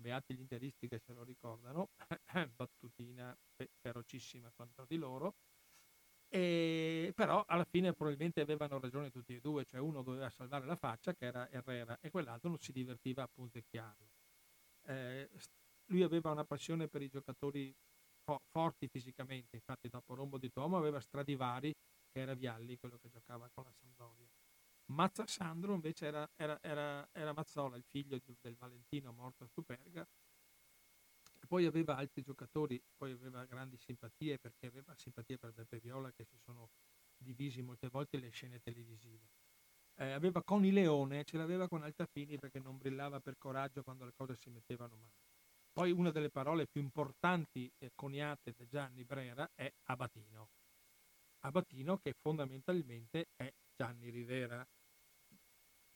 [0.00, 1.88] Beati gli interisti che se lo ricordano,
[2.54, 3.36] battutina
[3.80, 5.34] ferocissima contro di loro.
[6.30, 10.76] E, però alla fine probabilmente avevano ragione tutti e due, cioè uno doveva salvare la
[10.76, 14.08] faccia che era Herrera e quell'altro non si divertiva a punzecchiarlo.
[14.86, 15.30] Eh,
[15.86, 17.74] lui aveva una passione per i giocatori
[18.24, 21.74] fo- forti fisicamente, infatti dopo Rombo di Tomo aveva Stradivari
[22.10, 24.28] che era Vialli, quello che giocava con la Sampdoria.
[24.90, 30.06] Mazza Sandro invece era, era, era, era Mazzola, il figlio del Valentino morto a Superga,
[31.48, 36.24] poi aveva altri giocatori, poi aveva grandi simpatie perché aveva simpatie per Beppe Viola che
[36.24, 36.68] si sono
[37.16, 39.26] divisi molte volte le scene televisive.
[39.94, 44.04] Eh, aveva con i Leone, ce l'aveva con Altafini perché non brillava per coraggio quando
[44.04, 45.26] le cose si mettevano male.
[45.72, 50.50] Poi una delle parole più importanti coniate da Gianni Brera è Abatino.
[51.40, 54.66] Abatino che fondamentalmente è Gianni Rivera,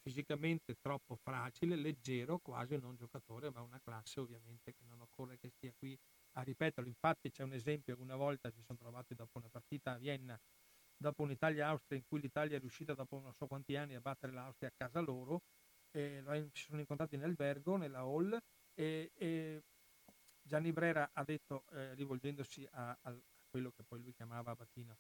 [0.03, 5.51] fisicamente troppo fragile, leggero, quasi non giocatore, ma una classe ovviamente che non occorre che
[5.51, 5.99] stia qui
[6.33, 6.89] a ripeterlo.
[6.89, 10.39] Infatti c'è un esempio, una volta si sono trovati dopo una partita a Vienna,
[10.97, 14.69] dopo un'Italia-Austria in cui l'Italia è riuscita dopo non so quanti anni a battere l'Austria
[14.69, 15.43] a casa loro,
[15.91, 18.39] e si sono incontrati in albergo, nella hall,
[18.75, 19.63] e, e
[20.43, 23.17] Gianni Brera ha detto, eh, rivolgendosi a, a,
[23.51, 24.97] quello che poi lui chiamava Battino,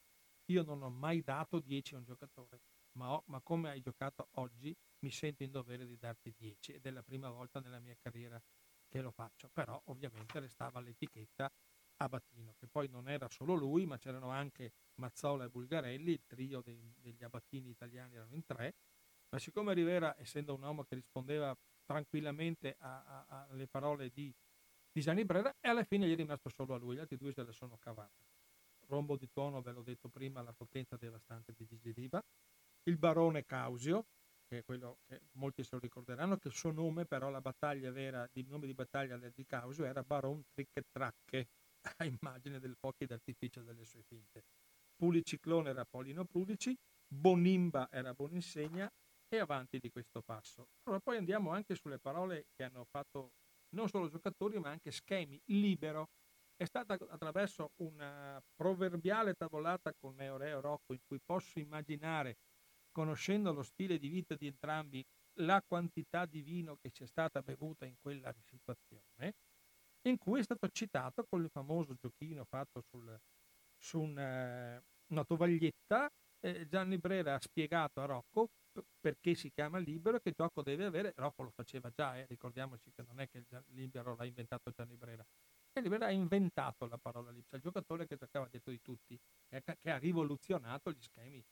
[0.46, 2.60] io non ho mai dato 10 a un giocatore,
[2.98, 6.86] ma, ho, ma come hai giocato oggi mi sento in dovere di darti 10 ed
[6.86, 8.40] è la prima volta nella mia carriera
[8.92, 11.50] che lo faccio, però ovviamente restava l'etichetta
[11.96, 16.60] Abatino, che poi non era solo lui, ma c'erano anche Mazzola e Bulgarelli, il trio
[16.60, 18.74] dei, degli Abatini italiani erano in tre,
[19.30, 24.30] ma siccome Rivera, essendo un uomo che rispondeva tranquillamente alle parole di,
[24.92, 27.32] di Gianni Brera, e alla fine gli è rimasto solo a lui, gli altri due
[27.32, 28.26] se le sono cavate.
[28.88, 32.22] Rombo di tuono, ve l'ho detto prima, la potenza devastante di Gigi Riva,
[32.82, 34.04] il barone Causio,
[34.56, 38.28] che quello che molti se lo ricorderanno, che il suo nome però, la battaglia vera,
[38.34, 41.48] il nome di battaglia di Causio era Baron Tricche Tracche,
[41.98, 44.44] a immagine del fuochi d'artificio delle sue finte.
[44.94, 46.76] Puliciclone era Polino Pulici,
[47.08, 48.90] Bonimba era Boninsegna
[49.28, 50.68] e avanti di questo passo.
[50.84, 53.32] Allora poi andiamo anche sulle parole che hanno fatto
[53.74, 55.40] non solo giocatori ma anche schemi.
[55.46, 56.10] Libero
[56.56, 62.36] è stata attraverso una proverbiale tavolata con Neoreo Rocco in cui posso immaginare
[62.92, 65.04] conoscendo lo stile di vita di entrambi,
[65.36, 69.34] la quantità di vino che sia stata bevuta in quella situazione,
[70.02, 73.18] in cui è stato citato con il famoso giochino fatto sul,
[73.78, 76.10] su una, eh, una tovaglietta.
[76.44, 78.48] Eh, Gianni Brera ha spiegato a Rocco
[79.00, 81.12] perché si chiama libero e che gioco deve avere.
[81.16, 84.96] Rocco lo faceva già, eh, ricordiamoci che non è che il libero l'ha inventato Gianni
[84.96, 85.24] Brera.
[85.72, 89.18] Gianni Brera ha inventato la parola lipsia, il giocatore che giocava dietro di tutti,
[89.48, 91.42] che ha rivoluzionato gli schemi,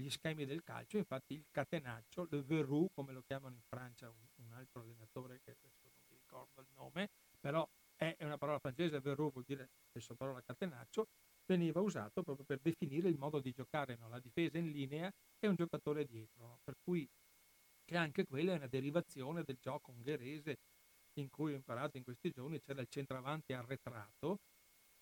[0.00, 4.44] gli schemi del calcio, infatti il catenaccio, le verrou, come lo chiamano in Francia un,
[4.46, 9.00] un altro allenatore che adesso non mi ricordo il nome, però è una parola francese,
[9.00, 11.08] verrou vuol dire stesso parola catenaccio,
[11.46, 14.08] veniva usato proprio per definire il modo di giocare, no?
[14.08, 16.58] la difesa in linea e un giocatore dietro, no?
[16.62, 17.08] per cui
[17.84, 20.58] che anche quella è una derivazione del gioco ungherese
[21.14, 24.40] in cui ho imparato in questi giorni, c'era il centravanti arretrato,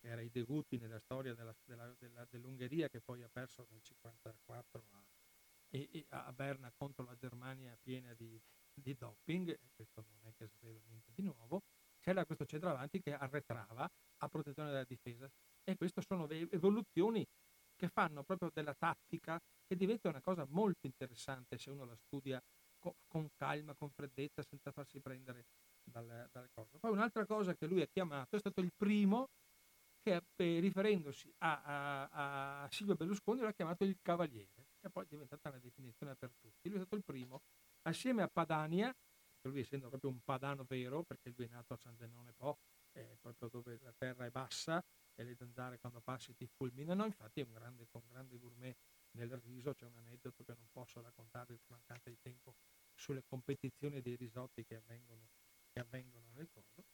[0.01, 4.85] era i debutti nella storia della, della, della, dell'Ungheria che poi ha perso nel 1954
[6.11, 8.41] a, a, Berna contro la Germania piena di,
[8.73, 11.63] di doping, questo non è che sapevo niente di nuovo,
[12.01, 13.89] c'era questo centravanti che arretrava
[14.19, 15.29] a protezione della difesa
[15.65, 17.27] e queste sono evoluzioni
[17.75, 22.41] che fanno proprio della tattica che diventa una cosa molto interessante se uno la studia
[22.79, 25.47] co- con calma, con freddezza, senza farsi prendere
[25.83, 26.79] dalle, dalle cose.
[26.79, 29.29] Poi un'altra cosa che lui ha chiamato è stato il primo
[30.07, 35.07] che eh, riferendosi a, a, a, Silvio Berlusconi l'ha chiamato il cavaliere, che poi è
[35.09, 36.69] diventata una definizione per tutti.
[36.69, 37.43] Lui è stato il primo,
[37.83, 38.95] assieme a Padania,
[39.49, 42.59] lui essendo proprio un padano vero, perché lui è nato a San Zenone Po,
[42.93, 44.81] eh, proprio dove la terra è bassa
[45.17, 48.77] e le zanzare quando passi ti fulminano, infatti è un grande, un grande gourmet
[49.17, 52.55] nel riso, c'è un aneddoto che non posso raccontare per mancanza di tempo
[52.95, 55.31] sulle competizioni dei risotti che avvengono,
[55.73, 56.85] che avvengono nel coso.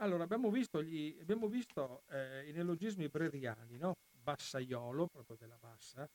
[0.00, 3.96] Allora, abbiamo visto, gli, abbiamo visto eh, i neologismi breriani, no?
[4.10, 6.08] Bassaiolo, proprio della bassa,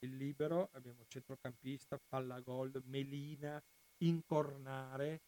[0.00, 3.62] il libero, abbiamo centrocampista, palla gol, melina,
[3.98, 5.20] incornare,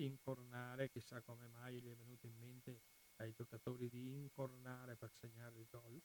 [0.00, 2.80] incornare, chissà come mai gli è venuto in mente
[3.16, 6.00] ai giocatori di incornare per segnare il gol.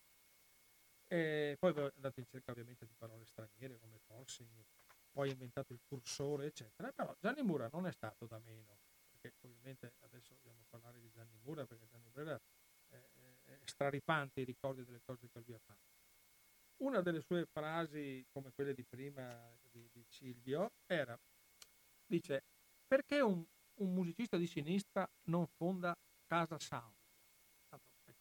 [1.07, 4.49] E poi è andato in cerca ovviamente di parole straniere come forcing,
[5.09, 6.91] poi ha inventato il cursore, eccetera.
[6.91, 8.79] Però Gianni Mura non è stato da meno,
[9.29, 12.39] perché ovviamente adesso dobbiamo parlare di Gianni Mura, perché Gianni Mura
[12.87, 12.95] è,
[13.45, 15.93] è straripante i ricordi delle cose che lui ha fatto.
[16.77, 21.17] Una delle sue frasi, come quelle di prima di, di Silvio, era,
[22.05, 22.43] dice,
[22.85, 23.43] perché un,
[23.79, 26.93] un musicista di sinistra non fonda Casa Sound?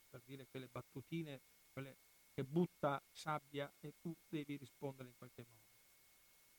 [0.08, 1.40] Per dire quelle battutine,
[1.72, 1.96] quelle
[2.32, 5.62] che butta sabbia e tu devi rispondere in qualche modo.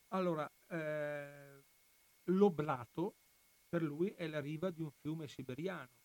[0.08, 1.64] Allora, eh,
[2.24, 3.14] l'oblato
[3.68, 6.04] per lui è la riva di un fiume siberiano.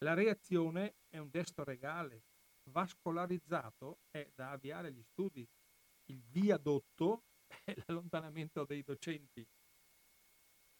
[0.00, 2.24] La reazione è un gesto regale,
[2.64, 5.48] vascolarizzato è da avviare gli studi.
[6.08, 7.24] Il viadotto
[7.64, 9.46] è l'allontanamento dei docenti.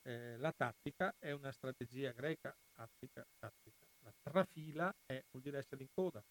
[0.03, 3.87] Eh, la tattica è una strategia greca, tattica, tattica.
[4.01, 6.23] La trafila è, vuol dire essere in coda.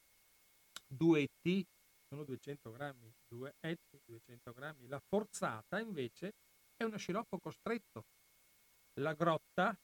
[0.87, 1.67] Duetti
[2.07, 4.87] sono 200 grammi, due etti, 200 grammi.
[4.87, 6.35] La forzata invece
[6.75, 8.05] è uno sciroppo costretto.
[8.99, 9.77] La grotta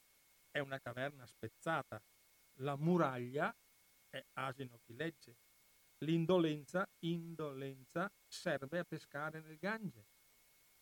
[0.49, 2.01] è una caverna spezzata.
[2.59, 3.55] La muraglia
[4.09, 5.37] è asino chi legge.
[5.99, 10.07] L'indolenza, indolenza, serve a pescare nel Gange.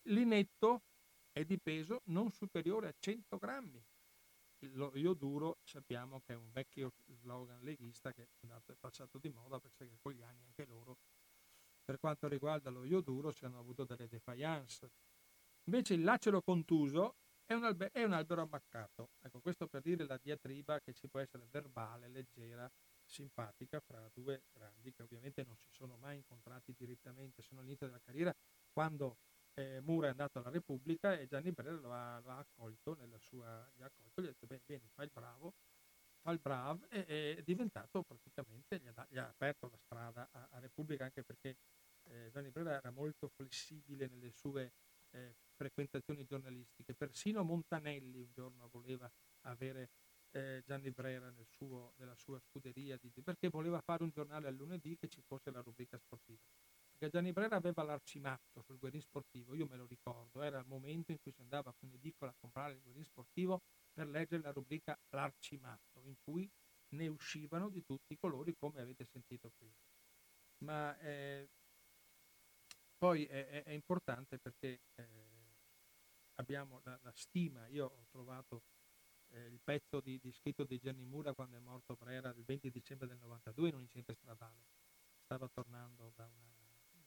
[0.03, 0.84] L'inetto
[1.32, 3.84] è di peso non superiore a 100 grammi.
[4.74, 9.97] Lo duro sappiamo che è un vecchio slogan leghista che è passato di moda perché
[10.01, 10.97] con gli anni anche loro
[11.89, 14.91] per quanto riguarda lo ioduro si hanno avuto delle defiance.
[15.70, 19.12] Invece il lacero contuso è un, albe- è un albero ammaccato.
[19.22, 22.68] Ecco, questo per dire la diatriba che ci può essere verbale, leggera,
[23.06, 28.02] simpatica fra due grandi che ovviamente non si sono mai incontrati direttamente, sono all'inizio della
[28.04, 28.36] carriera
[28.72, 29.18] quando
[29.54, 33.70] eh, Mura è andato alla Repubblica e Gianni Brera lo ha, lo ha accolto sua,
[33.76, 35.54] gli ha accolto, gli ha detto bene, bene fai il bravo,
[36.20, 40.48] fa il bravo e è diventato praticamente, gli ha, gli ha aperto la strada a,
[40.50, 41.58] a Repubblica anche perché
[42.06, 44.74] eh, Gianni Brera era molto flessibile nelle sue
[45.12, 46.93] eh, frequentazioni giornalistiche.
[46.93, 49.89] Persino Montanelli un giorno voleva avere
[50.32, 54.95] eh, Gianni Brera nel suo, nella sua scuderia perché voleva fare un giornale al lunedì
[54.97, 56.39] che ci fosse la rubrica sportiva.
[56.91, 61.12] Perché Gianni Brera aveva l'arcimatto sul guerin sportivo, io me lo ricordo, era il momento
[61.12, 63.62] in cui si andava in edicola a comprare il guerin sportivo
[63.93, 66.49] per leggere la rubrica L'arcimatto, in cui
[66.95, 69.76] ne uscivano di tutti i colori come avete sentito prima.
[70.66, 71.49] Ma eh,
[73.00, 75.08] poi è, è, è importante perché eh,
[76.36, 78.64] abbiamo la, la, stima, io ho trovato
[79.30, 82.70] eh, il pezzo di, di, scritto di Gianni Mura quando è morto Brera il 20
[82.70, 84.66] dicembre del 92 in un incidente stradale.
[85.24, 86.54] Stava tornando da una...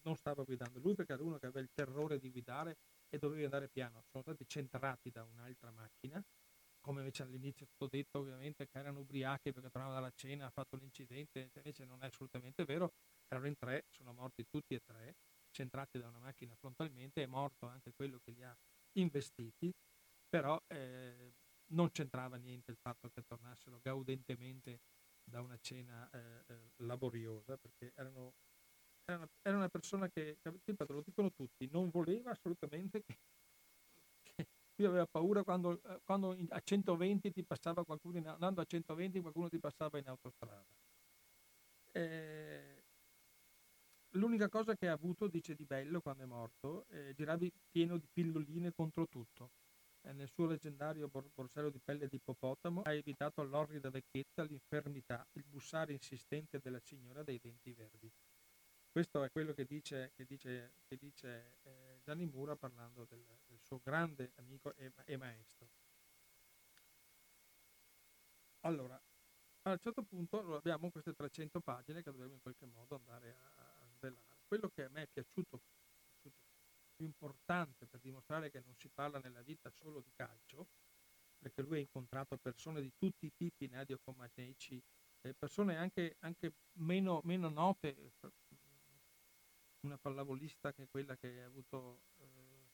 [0.02, 2.78] non stava guidando lui perché era uno che aveva il terrore di guidare
[3.10, 4.02] e doveva andare piano.
[4.10, 6.24] Sono stati centrati da un'altra macchina,
[6.80, 10.50] come invece all'inizio è stato detto ovviamente che erano ubriachi perché tornavano dalla cena, ha
[10.50, 12.94] fatto l'incidente, invece non è assolutamente vero,
[13.28, 15.16] erano in tre, sono morti tutti e tre
[15.52, 18.56] centrati da una macchina frontalmente, è morto anche quello che li ha
[18.94, 19.72] investiti,
[20.28, 21.34] però eh,
[21.72, 24.80] non c'entrava niente il fatto che tornassero gaudentemente
[25.24, 28.34] da una cena eh, eh, laboriosa, perché erano,
[29.04, 33.18] era, una, era, una, persona che, ripeto, lo dicono tutti, non voleva assolutamente che,
[34.22, 34.46] che
[34.76, 39.20] lui aveva paura quando, eh, quando, a 120 ti passava qualcuno, in, andando a 120
[39.20, 40.66] qualcuno ti passava in autostrada.
[41.92, 42.71] Eh,
[44.12, 48.08] l'unica cosa che ha avuto, dice di bello quando è morto, eh, giravi pieno di
[48.12, 49.50] pilloline contro tutto
[50.02, 55.26] eh, nel suo leggendario bor- borsello di pelle di ippopotamo, ha evitato l'orrida vecchiezza, l'infermità,
[55.32, 58.12] il bussare insistente della signora dei denti verdi.
[58.90, 63.58] Questo è quello che dice, che dice, che dice eh, Gianni Mura parlando del, del,
[63.62, 65.70] suo grande amico e, e, maestro.
[68.64, 69.00] Allora,
[69.62, 73.51] a un certo punto abbiamo queste 300 pagine che dobbiamo in qualche modo andare a.
[74.52, 75.62] Quello che a me è piaciuto
[76.20, 80.68] più importante per dimostrare che non si parla nella vita solo di calcio,
[81.38, 84.78] perché lui ha incontrato persone di tutti i tipi, Nadio Comaneci,
[85.38, 88.12] persone anche, anche meno, meno, note,
[89.86, 92.02] una pallavolista che è quella che ha avuto...
[92.18, 92.68] Eh,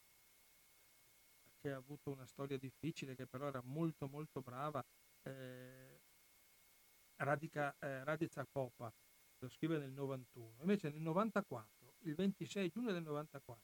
[1.61, 4.85] che ha avuto una storia difficile, che però era molto molto brava,
[5.23, 6.01] eh,
[7.19, 8.93] Radica, eh, Radica Coppa,
[9.39, 10.61] lo scrive nel 91.
[10.61, 13.63] Invece nel 94, il 26 giugno del 94,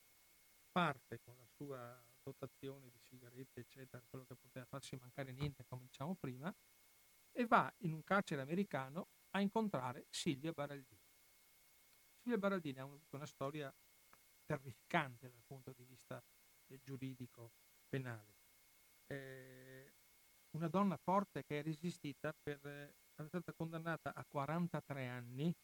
[0.70, 5.85] parte con la sua dotazione di sigarette, eccetera, quello che poteva farsi mancare niente, come
[5.85, 6.55] diciamo prima,
[7.33, 11.03] e va in un carcere americano a incontrare Silvia Baraldini.
[12.22, 13.75] Silvia Baraldini ha avuto una storia
[14.45, 16.22] terrificante dal punto di vista
[16.68, 17.53] eh, giuridico
[17.89, 18.35] penale.
[19.07, 19.93] Eh,
[20.51, 25.54] una donna forte che è resistita per, è stata condannata a 43 anni,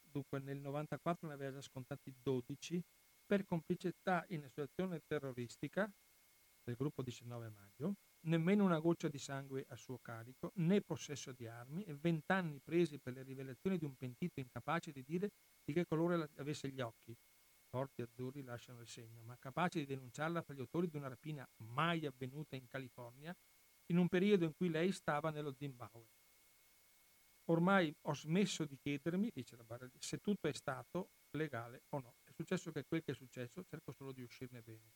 [0.00, 2.82] dunque nel 94 ne aveva già scontati 12,
[3.26, 5.90] per complicità in associazione terroristica
[6.62, 7.94] del gruppo 19 maggio,
[8.26, 12.98] nemmeno una goccia di sangue a suo carico, né possesso di armi e vent'anni presi
[12.98, 15.30] per le rivelazioni di un pentito incapace di dire
[15.62, 17.14] di che colore avesse gli occhi.
[17.68, 21.46] Forti azzurri lasciano il segno, ma capace di denunciarla per gli autori di una rapina
[21.64, 23.34] mai avvenuta in California,
[23.86, 26.06] in un periodo in cui lei stava nello Zimbabwe.
[27.50, 32.14] Ormai ho smesso di chiedermi, dice la Barra, se tutto è stato legale o no
[32.34, 34.92] successo che quel che è successo, cerco solo di uscirne bene.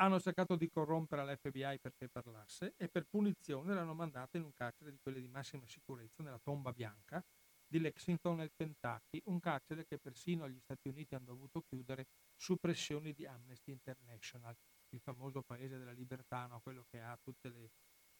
[0.00, 4.90] Hanno cercato di corrompere l'FBI perché parlasse e per punizione l'hanno mandata in un carcere
[4.92, 7.22] di quelle di massima sicurezza, nella tomba bianca
[7.66, 12.56] di Lexington nel Kentucky, un carcere che persino gli Stati Uniti hanno dovuto chiudere su
[12.56, 14.56] pressioni di Amnesty International,
[14.90, 16.60] il famoso paese della libertà, no?
[16.60, 17.70] quello che ha tutte le,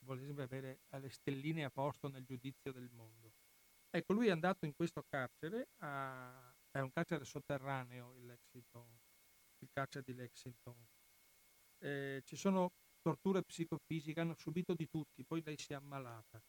[0.00, 3.32] vuole avere le stelline a posto nel giudizio del mondo.
[3.90, 8.98] Ecco, lui è andato in questo carcere a, è un carcere sotterraneo il Lexington,
[9.60, 10.86] il carcere di Lexington.
[11.78, 16.42] Eh, ci sono torture psicofisiche, hanno subito di tutti, poi lei si è ammalata.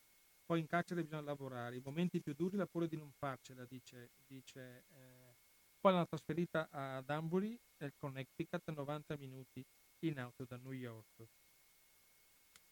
[0.46, 4.12] Poi in carcere bisogna lavorare, i momenti più duri la paura di non farcela, dice.
[4.26, 5.36] dice eh.
[5.80, 9.66] Poi l'hanno trasferita a Danbury, nel Connecticut, 90 minuti
[10.00, 11.28] in auto da New York.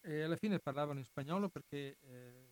[0.01, 2.49] E alla fine parlavano in spagnolo perché, eh,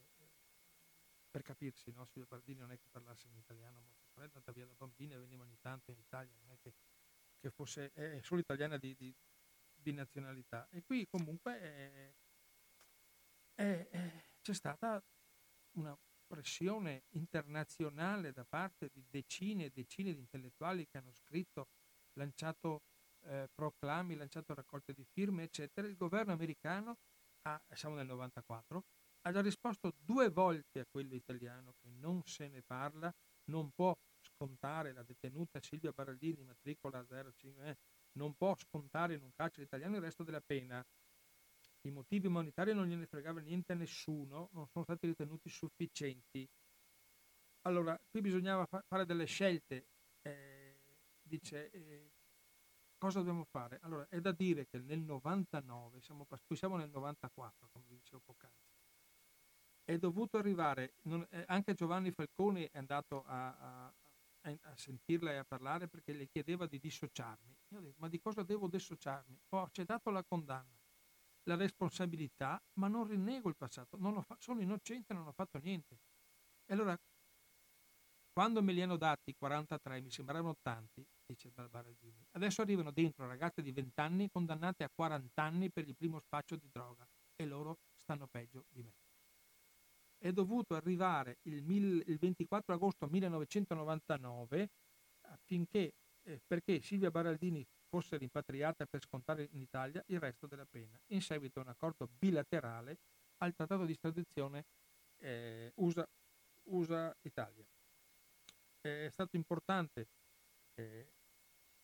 [1.30, 2.06] per capirsi, no?
[2.06, 5.20] Silvia Bardini non è che parlasse in italiano molto è andata via da bambina e
[5.20, 6.74] veniva ogni tanto in Italia, non è che,
[7.40, 9.14] che fosse è solo italiana di, di,
[9.74, 10.68] di, nazionalità.
[10.70, 12.14] E qui comunque è,
[13.56, 15.04] è, è, c'è stata
[15.72, 15.98] una
[16.28, 21.70] pressione internazionale da parte di decine e decine di intellettuali che hanno scritto,
[22.14, 22.84] lanciato
[23.26, 25.88] eh, proclami, lanciato raccolte di firme, eccetera.
[25.88, 26.98] Il governo americano,
[27.44, 28.84] ha, siamo nel 94,
[29.22, 33.14] ha già risposto due volte a quello italiano che non se ne parla
[33.46, 37.78] non può scontare la detenuta Silvia Baraldini, matricola 05, eh,
[38.14, 40.84] non può scontare in un carcere italiano il resto della pena.
[41.82, 46.48] I motivi umanitari non gliene fregava niente a nessuno, non sono stati ritenuti sufficienti.
[47.62, 49.88] Allora, qui bisognava fa- fare delle scelte.
[50.22, 50.80] Eh,
[51.22, 52.12] dice, eh,
[53.06, 53.80] cosa dobbiamo fare?
[53.84, 58.22] Allora, è da dire che nel 99, siamo, qui siamo nel 94, come vi dicevo
[58.26, 58.74] poc'anzi,
[59.84, 63.94] è dovuto arrivare, non, eh, anche Giovanni Falcone è andato a, a,
[64.42, 67.56] a, sentirla e a parlare perché le chiedeva di dissociarmi.
[67.70, 69.40] Io ho detto, ma di cosa devo dissociarmi?
[69.50, 70.82] Ho accettato la condanna,
[71.44, 76.00] la responsabilità, ma non rinnego il passato, fa- sono innocente, non ho fatto niente.
[76.66, 77.00] E allora,
[78.36, 83.62] quando me li hanno dati 43, mi sembravano tanti, dice Barbaradini, adesso arrivano dentro ragazze
[83.62, 87.78] di 20 anni condannate a 40 anni per il primo spaccio di droga e loro
[87.96, 88.92] stanno peggio di me.
[90.18, 94.70] È dovuto arrivare il, mil, il 24 agosto 1999
[95.28, 101.00] affinché, eh, perché Silvia Baraldini fosse rimpatriata per scontare in Italia il resto della pena,
[101.12, 102.98] in seguito a un accordo bilaterale
[103.38, 104.66] al trattato di estradizione
[105.22, 106.06] eh, USA,
[108.86, 110.10] È stato importante
[110.76, 111.12] eh,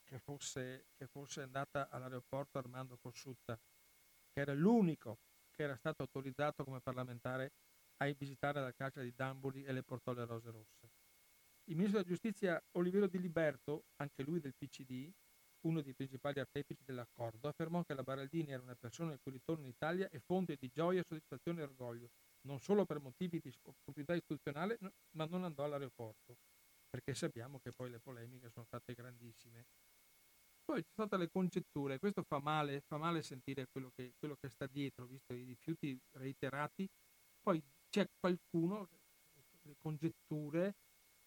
[0.04, 3.60] che, fosse, che fosse andata all'aeroporto Armando Cossutta,
[4.30, 5.18] che era l'unico
[5.50, 7.54] che era stato autorizzato come parlamentare
[7.98, 10.92] a visitare la carcere di Damboli e le portò le rose rosse.
[11.66, 15.12] Il ministro della giustizia Olivero Di Liberto, anche lui del PCD,
[15.62, 19.64] uno dei principali artefici dell'accordo, affermò che la Baraldini era una persona il cui ritorno
[19.64, 24.14] in Italia è fonte di gioia, soddisfazione e orgoglio, non solo per motivi di opportunità
[24.14, 24.78] istituzionale,
[25.16, 26.38] ma non andò all'aeroporto,
[26.92, 29.66] perché sappiamo che poi le polemiche sono state grandissime.
[30.64, 34.36] Poi ci sono state le congetture, questo fa male, fa male sentire quello che, quello
[34.36, 36.88] che sta dietro, visto i rifiuti reiterati,
[37.42, 38.90] poi c'è qualcuno,
[39.64, 40.76] le congetture,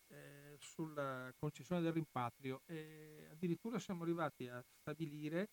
[0.08, 5.48] eh, sulla concessione del rimpatrio e addirittura siamo arrivati a stabilire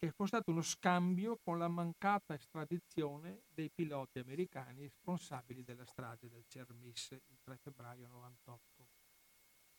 [0.00, 6.28] che fosse stato uno scambio con la mancata estradizione dei piloti americani responsabili della strage
[6.28, 8.79] del CERMIS il 3 febbraio 98.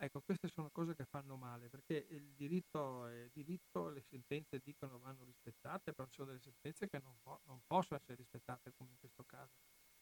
[0.04, 4.98] Ecco, queste sono cose che fanno male perché il diritto è diritto, le sentenze dicono
[4.98, 8.90] vanno rispettate, però ci sono delle sentenze che non, po- non possono essere rispettate come
[8.94, 9.54] in questo caso.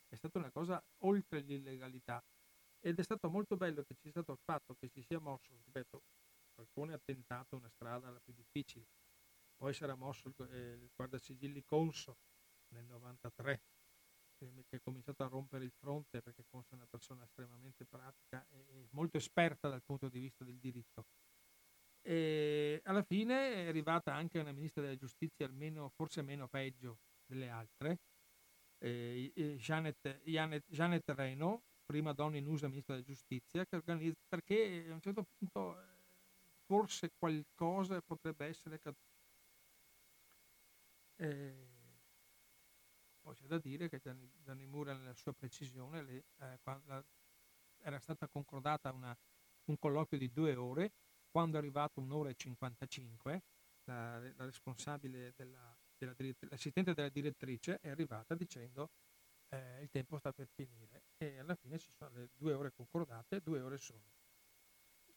[0.08, 2.24] È stata una cosa oltre l'illegalità.
[2.80, 5.54] Ed è stato molto bello che ci sia stato il fatto che si sia mosso,
[5.66, 6.02] ripeto,
[6.54, 8.86] qualcuno ha tentato una strada la più difficile,
[9.58, 12.20] poi sarà mosso il, eh, il guardasigilli Conso
[12.70, 13.62] nel 93,
[14.39, 18.87] che è cominciato a rompere il fronte perché Conso è una persona estremamente pratica e
[18.91, 21.05] molto esperta dal punto di vista del diritto.
[22.01, 27.49] E alla fine è arrivata anche una ministra della giustizia, almeno forse meno peggio delle
[27.49, 27.99] altre,
[28.79, 35.25] eh, Janet, Janet, Reno, prima donna in USA ministra della giustizia, perché a un certo
[35.37, 35.85] punto eh,
[36.65, 39.07] forse qualcosa potrebbe essere caduto.
[43.30, 47.05] Poi c'è da dire che Gianni, Gianni Mura nella sua precisione le, eh, la,
[47.84, 49.15] era stata concordata una,
[49.65, 50.93] un colloquio di due ore,
[51.30, 53.43] quando è arrivato un'ora e 55,
[53.84, 56.15] la, la responsabile della, della
[56.49, 58.89] l'assistente della direttrice è arrivata dicendo
[59.49, 63.41] eh, il tempo sta per finire e alla fine ci sono le due ore concordate,
[63.41, 64.11] due ore sono.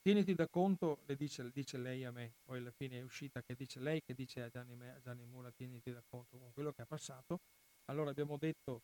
[0.02, 3.54] Tieniti da conto, le dice, dice, lei a me, poi alla fine è uscita che
[3.54, 6.82] dice lei, che dice a Gianni, a Gianni Mura, tieniti da conto con quello che
[6.82, 7.40] ha passato.
[7.86, 8.82] Allora abbiamo detto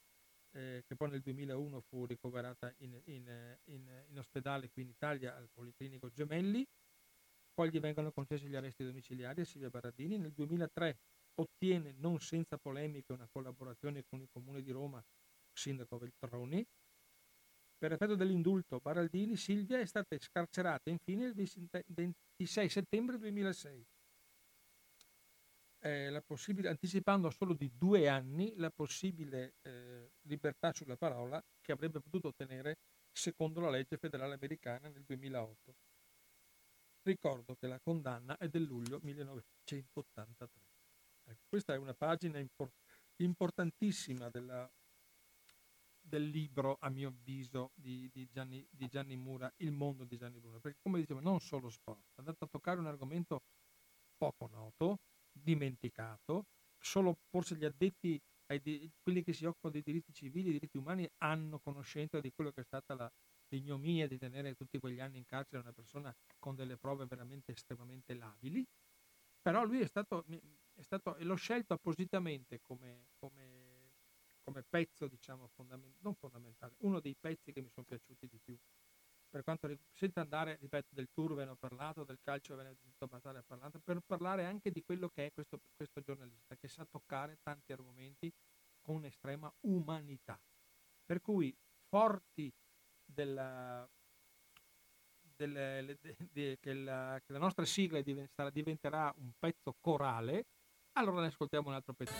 [0.53, 5.37] eh, che poi nel 2001 fu ricoverata in, in, in, in, ospedale qui in Italia
[5.37, 6.67] al Policlinico Gemelli,
[7.53, 10.99] poi gli vengono concessi gli arresti domiciliari a Silvia Barradini, nel 2003
[11.41, 15.03] ottiene non senza polemiche una collaborazione con il Comune di Roma
[15.53, 16.65] sindaco Veltroni.
[17.77, 23.87] Per effetto dell'indulto Baraldini, Silvia è stata scarcerata infine il 26 settembre 2006,
[25.81, 26.22] eh,
[26.64, 32.79] anticipando solo di due anni la possibile eh, libertà sulla parola che avrebbe potuto ottenere
[33.12, 35.74] secondo la legge federale americana nel 2008.
[37.03, 40.49] Ricordo che la condanna è del luglio 1983.
[41.24, 42.72] Ecco, questa è una pagina impor-
[43.16, 44.70] importantissima della
[46.09, 50.41] del libro, a mio avviso, di, di, Gianni, di, Gianni, Mura, Il mondo di Gianni
[50.41, 53.43] Bruno, perché come dicevo, non solo sport, è andato a toccare un argomento
[54.16, 55.01] poco noto,
[55.49, 56.47] dimenticato,
[56.79, 58.61] solo forse gli addetti, ai,
[59.03, 62.61] quelli che si occupano dei diritti civili, dei diritti umani, hanno conoscenza di quello che
[62.61, 63.11] è stata la,
[63.49, 68.15] l'ignominia di tenere tutti quegli anni in carcere una persona con delle prove veramente estremamente
[68.15, 68.65] labili,
[69.41, 70.25] però lui è stato,
[70.75, 73.79] è stato e l'ho scelto appositamente come, come
[74.49, 78.57] come pezzo, diciamo, fondament- non fondamentale, uno dei pezzi che mi sono piaciuti di più.
[79.31, 82.62] Per quanto riguarda, senza andare, ripeto, del tour ve ne ho parlato, del calcio ve
[82.62, 86.87] ne ho parlato, per parlare anche di quello che è questo, questo giornalista, che sa
[86.87, 88.33] toccare tanti argomenti
[88.81, 90.41] con estrema umanità.
[91.05, 91.55] Per cui,
[91.89, 92.51] forti
[93.05, 93.87] della,
[95.20, 95.99] delle, le,
[96.31, 100.47] de, che, la, che, la, nostra sigla diventerà un pezzo corale,
[100.93, 102.14] allora ne ascoltiamo un altro pezzo.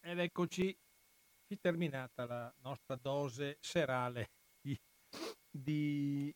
[0.00, 0.76] Ed eccoci,
[1.46, 4.35] è terminata la nostra dose serale
[5.62, 6.34] di,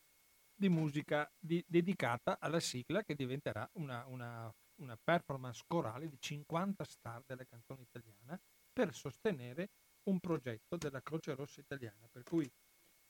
[0.54, 6.84] di, musica di, dedicata alla sigla che diventerà una, una, una performance corale di 50
[6.84, 8.40] star della canzone italiana
[8.72, 9.70] per sostenere
[10.04, 12.08] un progetto della Croce Rossa Italiana.
[12.10, 12.50] Per cui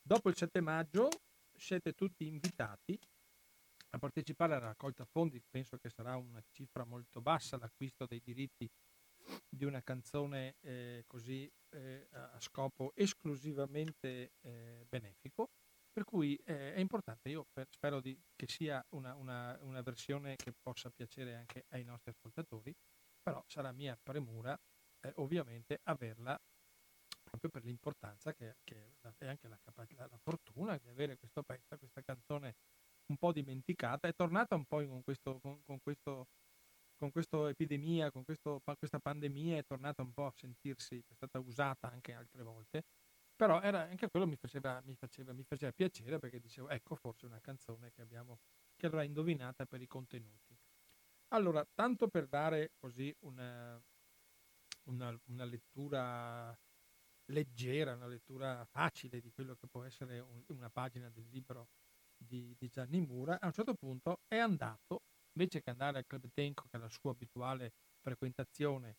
[0.02, 1.08] dopo il 7 maggio
[1.56, 2.98] siete tutti invitati
[3.92, 8.68] a partecipare alla raccolta fondi, penso che sarà una cifra molto bassa l'acquisto dei diritti
[9.48, 15.50] di una canzone eh, così eh, a scopo esclusivamente eh, benefico
[15.92, 20.36] Per cui eh, è importante, io per, spero di, che sia una, una, una, versione
[20.36, 22.72] che possa piacere anche ai nostri ascoltatori,
[23.20, 24.56] però sarà mia premura
[25.00, 26.38] eh, ovviamente averla
[27.22, 31.76] proprio per l'importanza che, che è anche la, la, la, fortuna di avere questo pezzo,
[31.76, 32.54] questa canzone
[33.06, 36.28] un po' dimenticata, è tornata un po' con questo, con, con questo
[37.00, 41.38] con questa epidemia, con questo, questa pandemia è tornata un po' a sentirsi, è stata
[41.38, 42.82] usata anche altre volte,
[43.40, 47.24] però era, anche quello mi faceva, mi, faceva, mi faceva, piacere perché dicevo, ecco forse
[47.24, 48.40] una canzone che abbiamo,
[48.76, 50.54] che avrà indovinata per i contenuti.
[51.28, 53.82] Allora, tanto per dare così una,
[54.88, 56.54] una, una lettura
[57.32, 61.68] leggera, una lettura facile di quello che può essere un, una pagina del libro
[62.14, 66.28] di, di, Gianni Mura, a un certo punto è andato, invece che andare al Club
[66.34, 67.72] Tenco, che è la sua abituale
[68.02, 68.96] frequentazione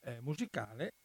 [0.00, 0.96] eh, musicale,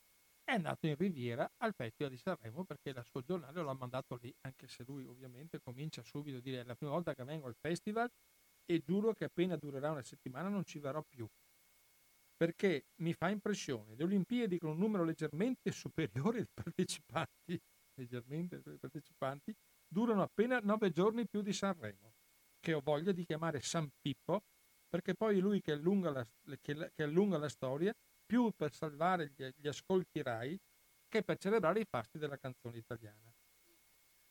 [0.44, 4.34] è andato in Riviera al Festival di Sanremo perché il suo giornale l'ha mandato lì,
[4.42, 7.56] anche se lui ovviamente comincia subito a dire è la prima volta che vengo al
[7.56, 8.10] festival
[8.66, 11.28] e giuro che appena durerà una settimana non ci verrò più.
[12.36, 17.62] Perché mi fa impressione, le Olimpiadi con un numero leggermente superiore di partecipanti,
[17.96, 19.56] leggermente partecipanti,
[19.88, 22.14] durano appena nove giorni più di Sanremo,
[22.60, 24.44] che ho voglia di chiamare San Pippo,
[24.90, 26.28] perché poi lui che allunga la,
[26.60, 27.94] che, che allunga la storia
[28.26, 30.60] più per salvare gli, ascolti RAI
[31.08, 33.32] che per celebrare i fasti della canzone italiana.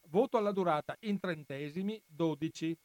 [0.08, 2.76] Voto alla durata in trentesimi 12.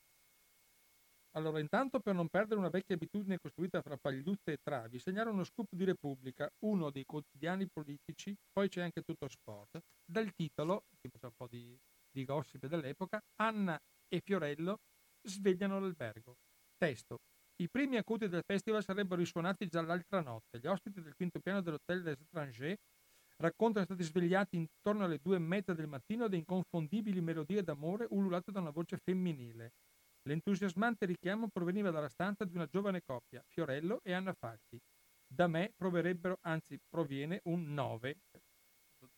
[1.32, 5.44] Allora, intanto per non perdere una vecchia abitudine costruita fra pagliuzze e travi, segnare uno
[5.44, 11.10] scoop di Repubblica, uno dei quotidiani politici, poi c'è anche tutto sport, dal titolo, che
[11.10, 11.78] faccio un po' di,
[12.10, 14.80] di gossip dell'epoca, Anna e Fiorello
[15.22, 16.38] svegliano l'albergo.
[16.78, 17.20] Testo,
[17.60, 20.60] i primi acuti del festival sarebbero risuonati già l'altra notte.
[20.60, 22.76] Gli ospiti del quinto piano dell'Hotel des Étrangers
[23.38, 28.06] raccontano di essere svegliati intorno alle due e mezza del mattino da inconfondibili melodie d'amore
[28.10, 29.74] ululate da una voce femminile.
[30.28, 34.80] L'entusiasmante richiamo proveniva dalla stanza di una giovane coppia, Fiorello e Anna Falchi.
[35.26, 38.18] Da me proverebbero, anzi proviene un 9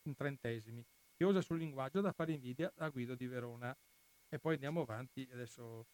[0.04, 0.86] in trentesimi,
[1.16, 3.76] che usa sul linguaggio da fare invidia a Guido di Verona.
[4.32, 5.88] E poi andiamo avanti, adesso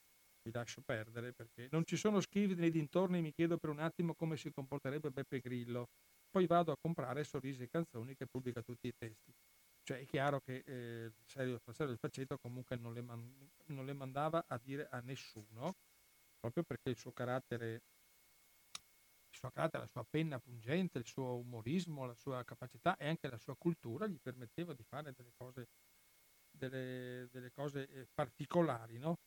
[0.46, 3.80] vi lascio perdere perché non ci sono scrivi nei dintorni e mi chiedo per un
[3.80, 5.90] attimo come si comporterebbe Beppe Grillo.
[6.30, 9.34] Poi vado a comprare Sorrisi e Canzoni che pubblica tutti i testi.
[9.84, 14.46] Cioè è chiaro che eh, Serio Fratello Faceto comunque non le, man- non le mandava
[14.48, 15.74] a dire a nessuno,
[16.40, 17.82] proprio perché il suo carattere
[19.36, 23.38] suo carattere, la sua penna pungente, il suo umorismo, la sua capacità e anche la
[23.38, 25.68] sua cultura gli permetteva di fare delle cose,
[26.50, 29.18] delle, delle cose eh, particolari, no?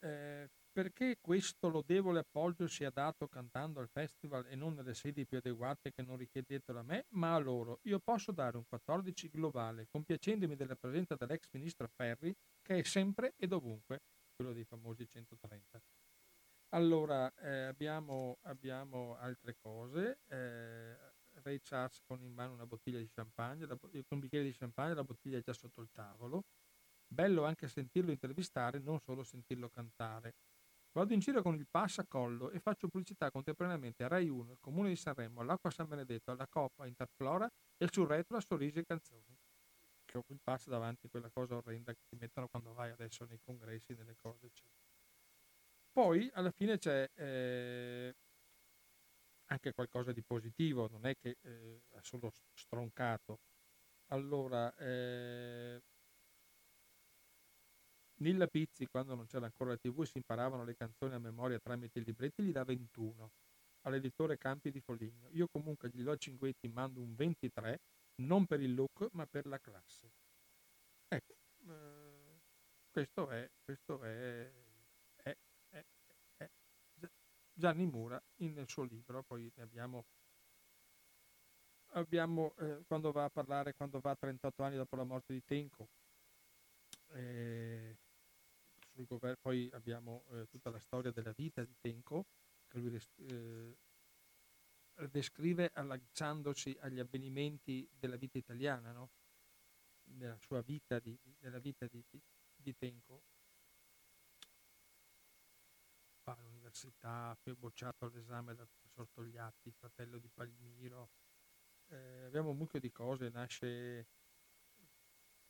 [0.00, 5.38] Eh, perché questo lodevole appoggio sia dato cantando al festival e non nelle sedi più
[5.38, 7.80] adeguate che non richiedetelo a me, ma a loro.
[7.82, 13.34] Io posso dare un 14 globale, compiacendomi della presenza dell'ex ministro Ferri, che è sempre
[13.36, 14.02] e dovunque
[14.36, 15.82] quello dei famosi 130.
[16.72, 20.20] Allora, eh, abbiamo, abbiamo, altre cose.
[20.28, 20.96] Eh,
[21.42, 24.94] Ray Charles con in mano una bottiglia di champagne, la, con un bicchiere di champagne,
[24.94, 26.44] la bottiglia è già sotto il tavolo.
[27.12, 30.36] Bello anche sentirlo intervistare, non solo sentirlo cantare.
[30.92, 34.90] Vado in giro con il passacollo e faccio pubblicità contemporaneamente a Rai 1, il Comune
[34.90, 39.36] di Sanremo, all'Acqua San Benedetto, alla Coppa, Interflora e sul retro a Sorrisi e Canzoni.
[40.04, 43.40] Che ho il pass davanti quella cosa orrenda che ti mettono quando vai adesso nei
[43.40, 44.78] congressi, nelle cose, eccetera.
[45.92, 48.14] Poi alla fine c'è eh,
[49.46, 53.40] anche qualcosa di positivo, non è che eh, è solo stroncato.
[54.12, 55.80] Allora, eh,
[58.20, 62.00] Nilla Pizzi, quando non c'era ancora la tv, si imparavano le canzoni a memoria tramite
[62.00, 63.32] i libretti, gli dà 21
[63.82, 65.28] all'editore Campi di Foligno.
[65.30, 67.80] Io comunque gli do 5 mando un 23,
[68.16, 70.12] non per il look, ma per la classe.
[71.08, 71.34] Ecco,
[71.66, 72.40] eh,
[72.90, 74.52] questo è, questo è,
[75.16, 75.36] è,
[75.70, 75.84] è,
[76.36, 76.50] è,
[77.54, 80.04] Gianni Mura nel suo libro, poi ne abbiamo,
[81.92, 85.42] abbiamo eh, quando va a parlare, quando va a 38 anni dopo la morte di
[85.42, 85.88] Tenco,
[87.12, 87.96] eh,
[89.00, 92.26] sul governo, poi abbiamo eh, tutta la storia della vita di Tenco,
[92.66, 93.76] che lui eh,
[95.08, 99.10] descrive allacciandosi agli avvenimenti della vita italiana, no?
[100.02, 102.04] della sua vita, di, della vita di,
[102.54, 103.22] di, Tenco.
[106.24, 111.10] Va all'università, poi bocciato all'esame dal professor Togliatti, fratello di Palmiro.
[111.88, 114.06] Eh, abbiamo un mucchio di cose, nasce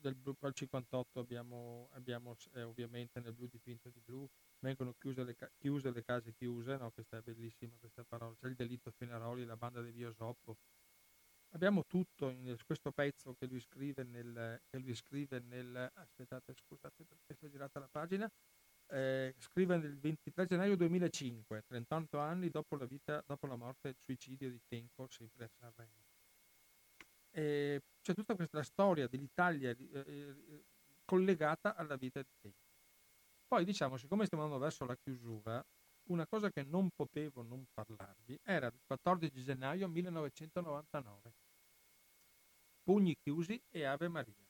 [0.01, 4.29] del blu al 58 abbiamo, abbiamo eh, ovviamente nel blu dipinto di blu,
[4.61, 6.91] vengono chiuse le, chiuse le case chiuse, no?
[6.91, 10.57] questa è bellissima questa parola, c'è il delitto Fenaroli, la banda di Biosoppo,
[11.53, 17.05] abbiamo tutto in questo pezzo che lui scrive nel, che lui scrive nel aspettate scusate
[17.05, 18.31] perché si è girata la pagina
[18.93, 23.91] eh, scrive nel 23 gennaio 2005 38 anni dopo la, vita, dopo la morte e
[23.91, 26.10] il suicidio di Tenco sempre a Sanremo
[27.33, 30.65] eh, c'è tutta questa storia dell'Italia eh, eh,
[31.05, 32.69] collegata alla vita di Tenco
[33.47, 35.65] poi diciamo siccome stiamo andando verso la chiusura
[36.11, 41.35] una cosa che non potevo non parlarvi era il 14 gennaio 1999.
[42.83, 44.49] Pugni chiusi e Ave Maria.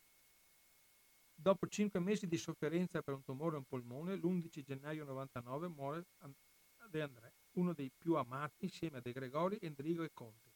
[1.35, 6.07] Dopo cinque mesi di sofferenza per un tumore a un polmone, l'11 gennaio 99 muore
[6.89, 10.50] De André, uno dei più amati insieme a De Gregori, Endrigo e Conte.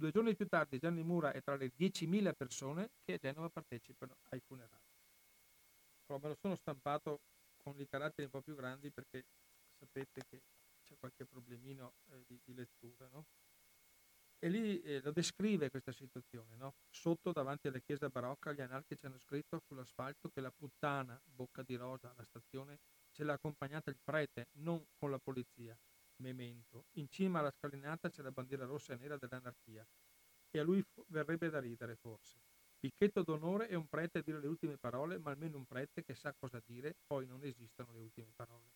[0.00, 4.16] Due giorni più tardi Gianni Mura è tra le 10.000 persone che a Genova partecipano
[4.30, 4.88] ai funerali.
[6.06, 7.20] Però me lo sono stampato
[7.58, 9.26] con i caratteri un po' più grandi perché
[9.78, 10.40] sapete che
[10.82, 13.26] c'è qualche problemino eh, di, di, lettura, no?
[14.38, 16.76] E lì eh, lo descrive questa situazione, no?
[16.88, 21.76] Sotto, davanti alla chiesa barocca, gli anarchici hanno scritto sull'asfalto che la puttana, bocca di
[21.76, 22.78] rosa, alla stazione,
[23.10, 25.78] ce l'ha accompagnata il prete, non con la polizia.
[26.20, 26.86] Memento.
[26.92, 29.86] In cima alla scalinata c'è la bandiera rossa e nera dell'anarchia.
[30.50, 32.38] E a lui verrebbe da ridere, forse.
[32.78, 36.14] Picchetto d'onore è un prete a dire le ultime parole, ma almeno un prete che
[36.14, 38.70] sa cosa dire, poi non esistono le ultime parole.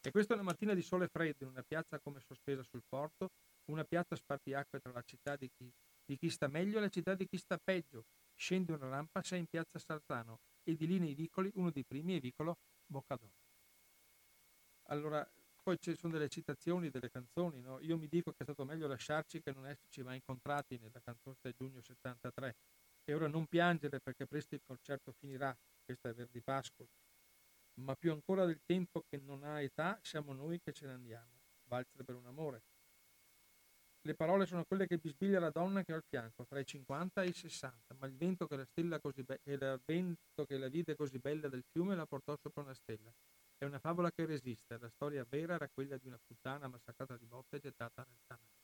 [0.00, 3.30] E questa è una mattina di sole freddo in una piazza come sospesa sul porto,
[3.66, 5.72] una piazza spartiacque tra la città di chi,
[6.04, 8.04] di chi sta meglio e la città di chi sta peggio.
[8.34, 12.16] Scendi una rampa, sei in piazza Sarzano e di lì nei vicoli, uno dei primi
[12.16, 13.32] è vicolo Boccadoro.
[14.86, 15.28] Allora,
[15.62, 17.80] poi ci sono delle citazioni delle canzoni, no?
[17.80, 21.36] Io mi dico che è stato meglio lasciarci che non esserci mai incontrati nella canzone
[21.40, 22.56] del giugno 73.
[23.04, 26.90] E ora non piangere perché presto il concerto finirà, questa è Verdi Pascoli
[27.74, 31.40] ma più ancora del tempo che non ha età siamo noi che ce ne andiamo.
[31.64, 32.62] Valzer per un amore.
[34.04, 37.22] Le parole sono quelle che bisbiglia la donna che ho al fianco, tra i 50
[37.22, 41.18] e i 60, ma il vento che la, be- il vento che la vide così
[41.18, 43.12] bella del fiume la portò sopra una stella.
[43.62, 47.26] È una favola che resiste, la storia vera era quella di una puttana massacrata di
[47.26, 48.56] botte e gettata nel canale.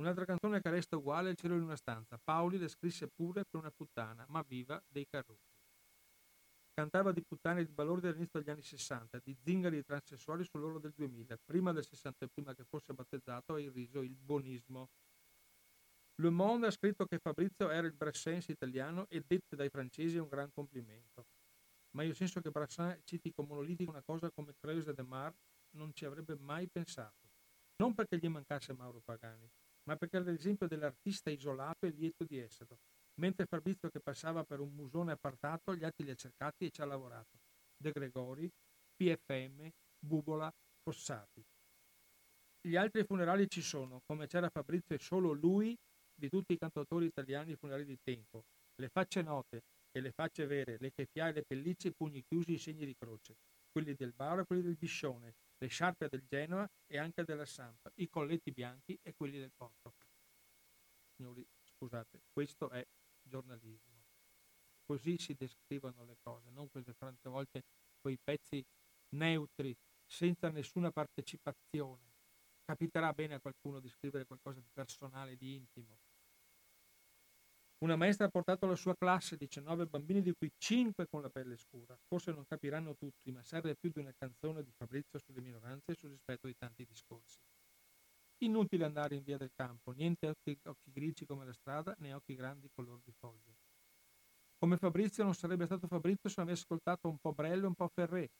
[0.00, 2.18] Un'altra canzone che resta uguale è Il cielo in una stanza.
[2.18, 5.46] Paoli le scrisse pure per una puttana, ma viva dei carruti.
[6.72, 10.80] Cantava di puttane e di balordi dall'inizio degli anni 60, di zingari e transessuali sull'oro
[10.80, 14.88] del 2000, prima del 60 prima che fosse battezzato e irriso il bonismo.
[16.16, 20.26] Le Monde ha scritto che Fabrizio era il Brassens italiano e dette dai francesi un
[20.26, 21.26] gran complimento.
[21.94, 25.32] Ma io penso che Brassin citi come monolitico una cosa come Creuse de Mar
[25.76, 27.30] non ci avrebbe mai pensato.
[27.76, 29.48] Non perché gli mancasse Mauro Pagani,
[29.84, 32.78] ma perché era l'esempio dell'artista isolato e lieto di esserlo,
[33.20, 36.80] mentre Fabrizio che passava per un musone appartato, gli altri li ha cercati e ci
[36.80, 37.38] ha lavorato.
[37.76, 38.50] De Gregori,
[38.94, 39.68] PFM,
[39.98, 41.44] Bubola, Fossati.
[42.60, 45.76] Gli altri funerali ci sono, come c'era Fabrizio e solo lui
[46.16, 48.44] di tutti i cantautori italiani funerali di tempo.
[48.76, 49.62] Le facce note
[49.96, 53.36] e le facce vere, le cheffiaie, le pellicce, i pugni chiusi, i segni di croce.
[53.70, 57.92] Quelli del Baro e quelli del Biscione, le sciarpe del Genoa e anche della Sampa,
[57.96, 59.94] i colletti bianchi e quelli del Porto.
[61.14, 62.84] Signori, scusate, questo è
[63.22, 64.02] giornalismo.
[64.84, 67.62] Così si descrivono le cose, non queste tante volte
[68.00, 68.64] quei pezzi
[69.10, 72.12] neutri, senza nessuna partecipazione.
[72.64, 75.98] Capiterà bene a qualcuno di scrivere qualcosa di personale, di intimo.
[77.84, 81.58] Una maestra ha portato alla sua classe 19 bambini, di cui 5 con la pelle
[81.58, 81.94] scura.
[82.08, 85.94] Forse non capiranno tutti, ma serve più di una canzone di Fabrizio sulle minoranze e
[85.94, 87.36] sul rispetto di tanti discorsi.
[88.38, 92.34] Inutile andare in via del campo, niente occhi, occhi grigi come la strada, né occhi
[92.34, 93.54] grandi color di foglie.
[94.56, 97.74] Come Fabrizio non sarebbe stato Fabrizio se non avesse ascoltato un po' Brello e un
[97.74, 98.30] po' Ferré.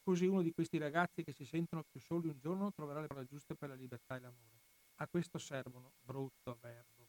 [0.00, 3.26] Così uno di questi ragazzi che si sentono più soli un giorno troverà le parole
[3.26, 4.60] giuste per la libertà e l'amore.
[5.00, 6.99] A questo servono, brutto verbo.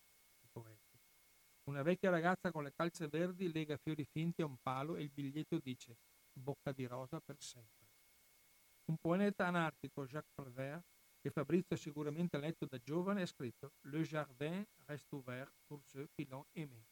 [1.64, 5.12] Una vecchia ragazza con le calze verdi lega fiori finti a un palo e il
[5.12, 5.98] biglietto dice
[6.34, 7.88] bocca di rosa per sempre.
[8.86, 10.84] Un poeta anarchico, Jacques Prévert,
[11.22, 16.10] che Fabrizio sicuramente ha letto da giovane, ha scritto Le jardin reste ouvert pour ceux
[16.16, 16.84] qui l'ont aimé.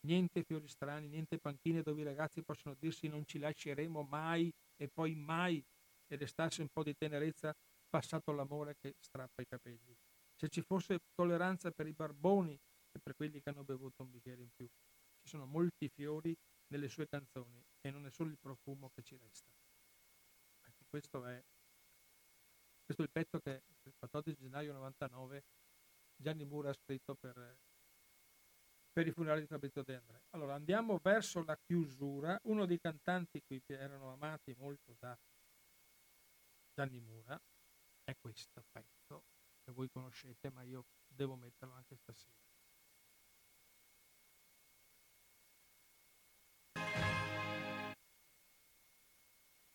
[0.00, 4.88] Niente fiori strani, niente panchine dove i ragazzi possono dirsi non ci lasceremo mai e
[4.88, 5.64] poi mai
[6.06, 7.54] e restarsi un po' di tenerezza
[7.88, 9.96] passato l'amore che strappa i capelli.
[10.34, 12.58] Se ci fosse tolleranza per i barboni
[12.98, 14.66] e per quelli che hanno bevuto un bicchiere in più.
[14.66, 16.36] Ci sono molti fiori
[16.68, 19.50] nelle sue canzoni e non è solo il profumo che ci resta.
[20.66, 21.42] Ecco, questo è
[22.84, 25.44] questo è il pezzo che il 14 gennaio 99
[26.16, 27.58] Gianni Mura ha scritto per,
[28.90, 30.22] per i funerali di Fabrizio De André.
[30.30, 32.38] Allora andiamo verso la chiusura.
[32.44, 35.16] Uno dei cantanti qui che erano amati molto da
[36.72, 37.38] Gianni Mura
[38.04, 39.24] è questo pezzo
[39.62, 42.47] che voi conoscete, ma io devo metterlo anche stasera.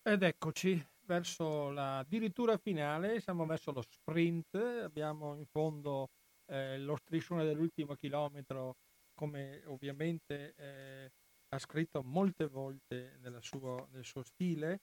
[0.06, 6.10] Ed eccoci verso la addirittura finale, siamo verso lo sprint, abbiamo in fondo
[6.48, 8.76] eh, lo striscione dell'ultimo chilometro,
[9.14, 11.12] come ovviamente eh,
[11.48, 14.82] ha scritto molte volte suo, nel suo stile.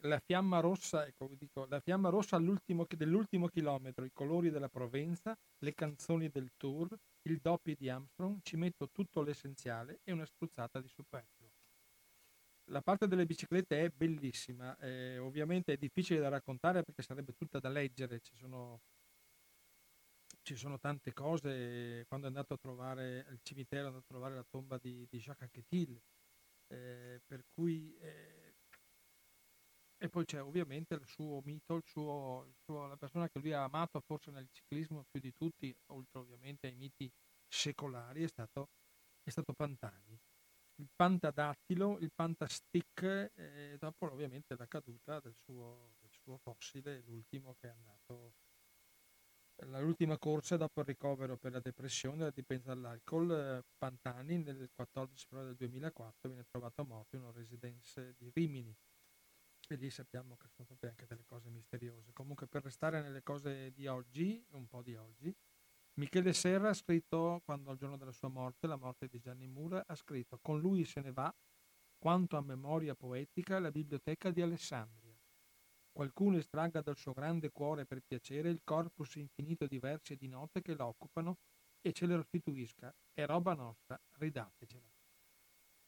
[0.00, 5.74] La fiamma rossa, ecco, dico, la fiamma rossa dell'ultimo chilometro, i colori della Provenza, le
[5.74, 6.88] canzoni del tour,
[7.28, 11.39] il doppio di Armstrong, ci metto tutto l'essenziale e una spruzzata di superfluo
[12.70, 17.58] la parte delle biciclette è bellissima, eh, ovviamente è difficile da raccontare perché sarebbe tutta
[17.58, 18.80] da leggere, ci sono,
[20.42, 24.34] ci sono tante cose, quando è andato a trovare il cimitero, è andato a trovare
[24.36, 26.00] la tomba di, di Jacques Anquetil,
[26.68, 27.96] eh, per cui...
[27.98, 28.54] Eh,
[30.02, 33.52] e poi c'è ovviamente il suo mito, il suo, il suo, la persona che lui
[33.52, 37.10] ha amato forse nel ciclismo più di tutti, oltre ovviamente ai miti
[37.46, 38.70] secolari, è stato,
[39.22, 40.18] è stato Pantani
[40.80, 43.02] il pantadattilo, il pantastick
[43.34, 48.34] e dopo ovviamente la caduta del suo, del suo fossile, l'ultimo che è andato
[49.78, 55.26] l'ultima corsa dopo il ricovero per la depressione e la dipendenza dall'alcol, Pantani nel 14
[55.26, 58.74] febbraio del 2004 viene trovato morto in una residenza di Rimini
[59.68, 62.12] e lì sappiamo che sono state anche delle cose misteriose.
[62.12, 65.34] Comunque per restare nelle cose di oggi, un po' di oggi,
[66.00, 69.84] Michele Serra ha scritto, quando al giorno della sua morte, la morte di Gianni Mura,
[69.86, 71.30] ha scritto Con lui se ne va,
[71.98, 75.14] quanto a memoria poetica, la biblioteca di Alessandria.
[75.92, 80.26] Qualcuno estragga dal suo grande cuore per piacere il corpus infinito di versi e di
[80.26, 81.36] note che lo occupano
[81.82, 82.90] e ce le restituisca.
[83.12, 84.90] È roba nostra, ridatecela.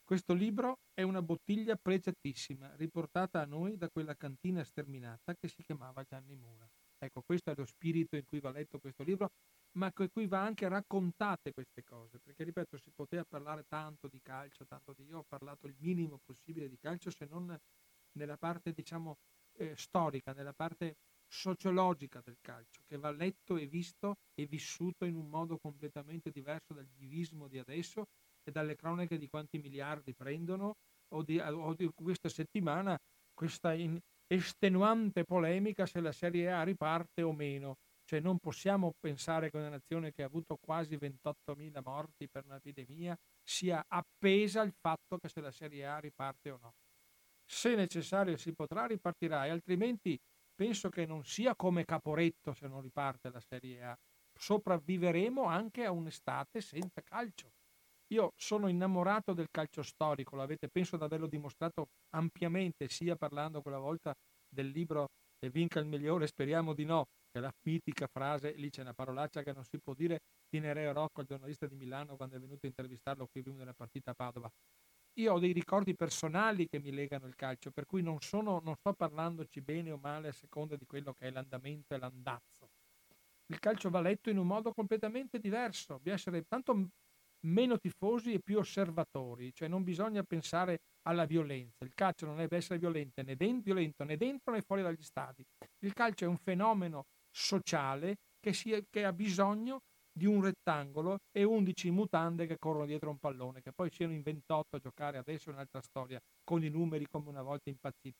[0.03, 5.63] Questo libro è una bottiglia pregiatissima, riportata a noi da quella cantina sterminata che si
[5.63, 6.69] chiamava Gianni Mura.
[6.99, 9.31] Ecco, questo è lo spirito in cui va letto questo libro
[9.73, 14.21] ma che qui va anche raccontate queste cose, perché ripeto, si poteva parlare tanto di
[14.21, 17.57] calcio, tanto di io ho parlato il minimo possibile di calcio, se non
[18.13, 19.17] nella parte, diciamo,
[19.57, 20.97] eh, storica, nella parte
[21.27, 26.73] sociologica del calcio, che va letto e visto e vissuto in un modo completamente diverso
[26.73, 28.05] dal divismo di adesso
[28.43, 30.75] e dalle cronache di quanti miliardi prendono
[31.13, 32.99] o di, o di questa settimana
[33.33, 33.73] questa
[34.27, 39.69] estenuante polemica se la Serie A riparte o meno cioè non possiamo pensare che una
[39.69, 45.41] nazione che ha avuto quasi 28.000 morti per un'epidemia sia appesa al fatto che se
[45.41, 46.73] la Serie A riparte o no.
[47.45, 50.19] Se necessario si potrà ripartirà e altrimenti
[50.55, 53.97] penso che non sia come Caporetto se non riparte la Serie A.
[54.35, 57.51] Sopravviveremo anche a un'estate senza calcio.
[58.13, 63.79] Io sono innamorato del calcio storico, l'avete penso di averlo dimostrato ampiamente, sia parlando quella
[63.79, 64.13] volta
[64.47, 65.07] del libro
[65.39, 67.07] E vinca il migliore, speriamo di no,
[67.39, 71.21] la mitica frase, lì c'è una parolaccia che non si può dire, di Nereo Rocco,
[71.21, 74.51] il giornalista di Milano, quando è venuto a intervistarlo qui prima della partita a Padova.
[75.17, 78.75] Io ho dei ricordi personali che mi legano il calcio, per cui non, sono, non
[78.75, 82.69] sto parlandoci bene o male a seconda di quello che è l'andamento e l'andazzo.
[83.47, 86.89] Il calcio va letto in un modo completamente diverso, bisogna essere tanto
[87.45, 91.83] meno tifosi e più osservatori, cioè non bisogna pensare alla violenza.
[91.83, 95.45] Il calcio non deve essere violento violento né dentro né fuori dagli stadi.
[95.79, 99.81] Il calcio è un fenomeno sociale che, si, che ha bisogno
[100.15, 104.21] di un rettangolo e 11 mutande che corrono dietro un pallone, che poi siano in
[104.21, 108.15] 28 a giocare adesso è un'altra storia, con i numeri come una volta impazziti.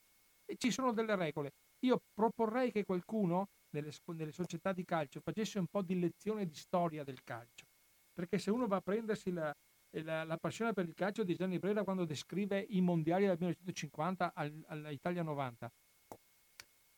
[0.46, 1.52] E ci sono delle regole.
[1.86, 6.56] Io proporrei che qualcuno nelle, nelle società di calcio facesse un po' di lezione di
[6.56, 7.66] storia del calcio,
[8.12, 9.54] perché se uno va a prendersi la,
[10.02, 14.34] la, la passione per il calcio di Gianni Brera quando descrive i mondiali del 1950
[14.34, 15.70] all'Italia 90,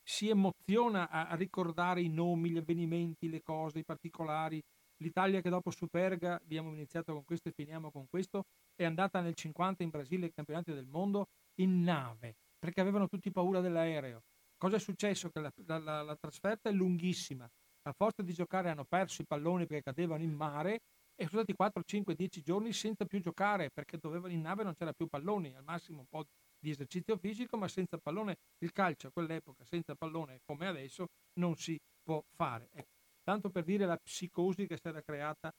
[0.08, 4.62] si emoziona a, ricordare i nomi, gli avvenimenti, le cose, i particolari.
[4.98, 8.44] L'Italia che dopo Superga, abbiamo iniziato con questo e finiamo con questo,
[8.76, 11.26] è andata nel 50 in Brasile ai campionati del mondo
[11.56, 14.22] in nave, perché avevano tutti paura dell'aereo.
[14.58, 15.30] Cosa è successo?
[15.30, 17.50] Che la, la, la trasferta è lunghissima.
[17.88, 20.80] A forza di giocare hanno perso i palloni perché cadevano in mare
[21.16, 24.74] e sono stati 4, 5, 10 giorni senza più giocare perché dovevano in nave non
[24.76, 26.30] c'era più palloni, al massimo un po' di
[26.70, 31.08] esercizio fisico, ma senza pallone il calcio a quell'epoca, senza pallone come adesso,
[31.40, 32.70] non si può fare.
[32.72, 32.92] Ecco,
[33.24, 35.54] tanto per dire la psicosi che si era creata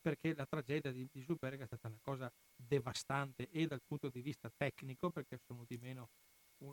[0.00, 4.20] perché la tragedia di, di Superga è stata una cosa devastante e dal punto di
[4.20, 6.10] vista tecnico, perché sono di meno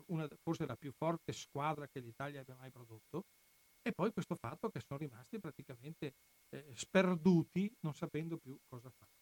[0.06, 3.26] una, forse la più forte squadra che l'Italia abbia mai prodotto,
[3.82, 6.14] e poi questo fatto che sono rimasti praticamente
[6.50, 9.19] eh, sperduti non sapendo più cosa fare.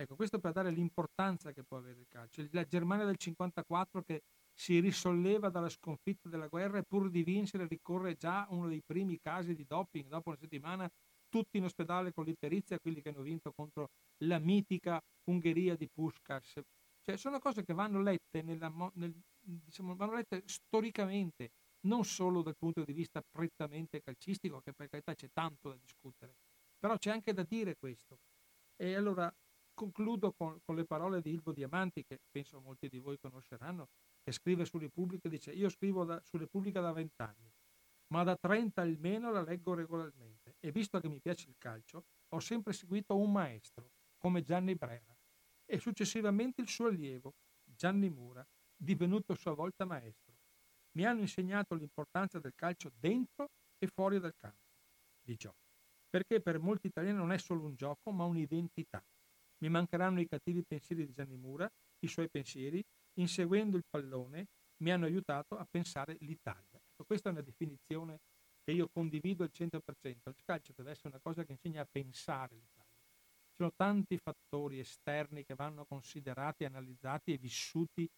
[0.00, 2.46] Ecco, questo per dare l'importanza che può avere il calcio.
[2.52, 4.22] La Germania del 54 che
[4.54, 9.18] si risolleva dalla sconfitta della guerra e pur di vincere ricorre già uno dei primi
[9.20, 10.08] casi di doping.
[10.08, 10.90] Dopo una settimana
[11.28, 13.90] tutti in ospedale con l'itterizia, quelli che hanno vinto contro
[14.24, 16.60] la mitica Ungheria di Puskas.
[17.02, 21.50] Cioè, sono cose che vanno lette, nella, nel, diciamo, vanno lette storicamente,
[21.80, 26.36] non solo dal punto di vista prettamente calcistico, che per carità c'è tanto da discutere,
[26.78, 28.18] però c'è anche da dire questo.
[28.76, 29.30] E allora
[29.74, 33.88] concludo con, con le parole di Ilvo Diamanti, che penso molti di voi conosceranno,
[34.22, 37.50] che scrive su Repubblica, dice io scrivo da, su Repubblica da vent'anni,
[38.08, 42.40] ma da 30 almeno la leggo regolarmente e visto che mi piace il calcio, ho
[42.40, 45.16] sempre seguito un maestro, come Gianni Brera,
[45.64, 47.34] e successivamente il suo allievo,
[47.64, 50.34] Gianni Mura, divenuto a sua volta maestro.
[50.92, 54.66] Mi hanno insegnato l'importanza del calcio dentro e fuori dal campo,
[55.20, 55.70] di gioco,
[56.08, 59.02] perché per molti italiani non è solo un gioco, ma un'identità.
[59.62, 61.70] Mi mancheranno i cattivi pensieri di Gianni Mura,
[62.00, 62.82] i suoi pensieri,
[63.14, 64.46] inseguendo il pallone,
[64.82, 66.78] mi hanno aiutato a pensare l'Italia.
[66.78, 68.20] Ecco, questa è una definizione
[68.62, 70.28] che io condivido al 100%.
[70.28, 72.90] Il calcio deve essere una cosa che insegna a pensare l'Italia
[73.60, 78.08] sono tanti fattori esterni che vanno considerati, analizzati e vissuti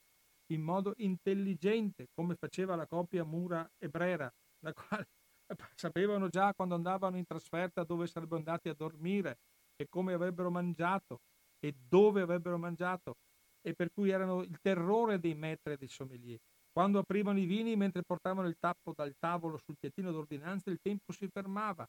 [0.53, 5.09] in modo intelligente, come faceva la coppia Mura e Brera, la quale
[5.75, 9.39] sapevano già quando andavano in trasferta dove sarebbero andati a dormire
[9.75, 11.23] e come avrebbero mangiato
[11.63, 13.19] e dove avrebbero mangiato
[13.61, 16.39] e per cui erano il terrore dei maîtres e dei sommelier.
[16.73, 21.13] Quando aprivano i vini mentre portavano il tappo dal tavolo sul piattino d'ordinanza il tempo
[21.13, 21.87] si fermava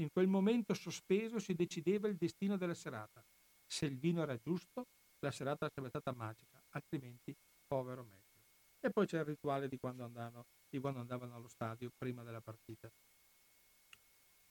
[0.00, 3.24] in quel momento sospeso si decideva il destino della serata.
[3.64, 4.86] Se il vino era giusto,
[5.20, 7.34] la serata sarebbe stata magica, altrimenti
[7.66, 8.42] povero meglio.
[8.80, 12.40] E poi c'è il rituale di quando, andavano, di quando andavano allo stadio prima della
[12.40, 12.90] partita.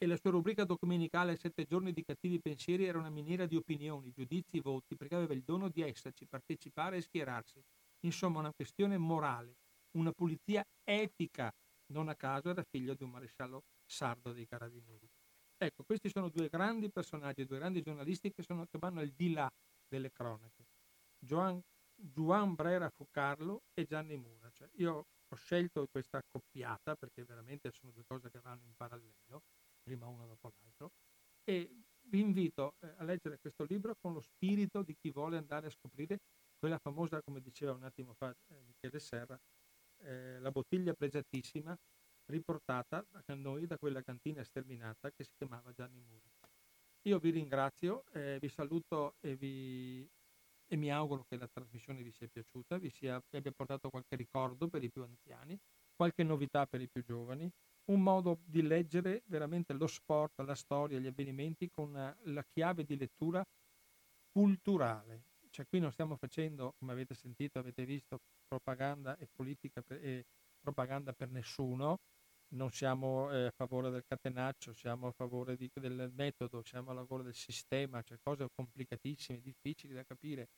[0.03, 4.11] E la sua rubrica domenicale Sette giorni di cattivi pensieri era una miniera di opinioni,
[4.11, 7.63] giudizi, voti, perché aveva il dono di esserci, partecipare e schierarsi.
[8.01, 9.55] Insomma, una questione morale,
[9.91, 11.49] una pulizia etica.
[11.93, 15.07] Non a caso era figlio di un maresciallo sardo dei carabinieri.
[15.55, 19.31] Ecco, questi sono due grandi personaggi, due grandi giornalisti che, sono, che vanno al di
[19.31, 19.49] là
[19.87, 20.65] delle cronache.
[21.17, 21.61] Joan,
[21.95, 24.51] Juan Brera Fucarlo e Gianni Mura.
[24.51, 29.43] Cioè, io ho scelto questa accoppiata perché veramente sono due cose che vanno in parallelo,
[29.83, 30.91] prima uno dopo l'altro,
[31.43, 31.69] e
[32.05, 35.69] vi invito eh, a leggere questo libro con lo spirito di chi vuole andare a
[35.69, 36.19] scoprire
[36.57, 39.39] quella famosa, come diceva un attimo fa eh, Michele Serra,
[40.03, 41.77] eh, la bottiglia pregiatissima
[42.25, 46.31] riportata a noi da quella cantina sterminata che si chiamava Gianni Muri.
[47.05, 50.07] Io vi ringrazio, eh, vi saluto e, vi,
[50.67, 54.15] e, mi auguro che la trasmissione vi sia piaciuta, vi, sia, vi abbia portato qualche
[54.15, 55.59] ricordo per i più anziani,
[55.95, 57.51] qualche novità per i più giovani,
[57.85, 62.97] un modo di leggere veramente lo sport, la storia, gli avvenimenti con la chiave di
[62.97, 63.43] lettura
[64.31, 65.23] culturale.
[65.49, 70.25] Cioè qui non stiamo facendo, come avete sentito, avete visto, propaganda e politica per, e
[70.59, 71.99] propaganda per nessuno,
[72.53, 76.95] non siamo eh, a favore del catenaccio, siamo a favore di, del metodo, siamo a
[76.95, 80.49] favore del sistema, cioè cose complicatissime, difficili da capire.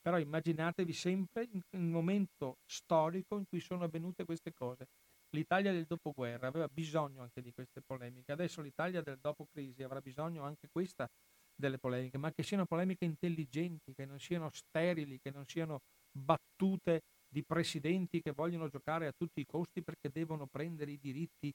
[0.00, 4.88] Però immaginatevi sempre un momento storico in cui sono avvenute queste cose.
[5.30, 10.00] L'Italia del dopoguerra aveva bisogno anche di queste polemiche, adesso l'Italia del dopo crisi avrà
[10.00, 11.08] bisogno anche questa
[11.54, 15.80] delle polemiche, ma che siano polemiche intelligenti, che non siano sterili, che non siano
[16.10, 21.52] battute di presidenti che vogliono giocare a tutti i costi perché devono prendere i diritti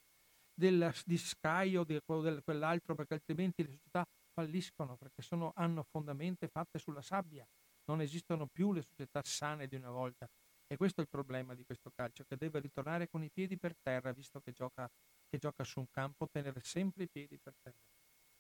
[0.53, 6.47] del, di Sky o di quell'altro perché altrimenti le società falliscono perché sono, hanno fondamente
[6.47, 7.45] fatte sulla sabbia.
[7.85, 10.27] Non esistono più le società sane di una volta.
[10.67, 13.75] E questo è il problema di questo calcio, che deve ritornare con i piedi per
[13.81, 14.89] terra, visto che gioca,
[15.29, 17.77] che gioca su un campo, tenere sempre i piedi per terra.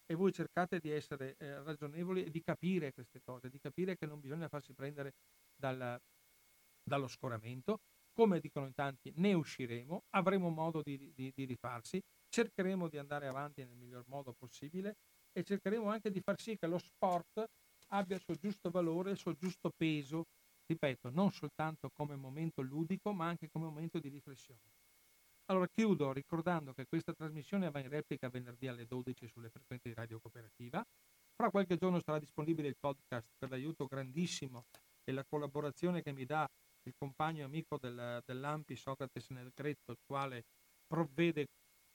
[0.07, 4.05] E voi cercate di essere eh, ragionevoli e di capire queste cose, di capire che
[4.05, 5.13] non bisogna farsi prendere
[5.55, 5.99] dal,
[6.83, 7.79] dallo scoramento,
[8.13, 13.27] come dicono in tanti ne usciremo, avremo modo di, di, di rifarsi, cercheremo di andare
[13.27, 14.95] avanti nel miglior modo possibile
[15.31, 17.43] e cercheremo anche di far sì che lo sport
[17.89, 20.25] abbia il suo giusto valore, il suo giusto peso,
[20.65, 24.73] ripeto, non soltanto come momento ludico, ma anche come momento di riflessione.
[25.45, 29.93] Allora chiudo ricordando che questa trasmissione va in replica venerdì alle 12 sulle frequenze di
[29.93, 30.83] Radio Cooperativa.
[31.35, 34.65] Fra qualche giorno sarà disponibile il podcast per l'aiuto grandissimo
[35.03, 36.49] e la collaborazione che mi dà
[36.83, 40.45] il compagno e amico del, dell'Ampi Socrates nel Gretto, il quale
[40.87, 41.47] provvede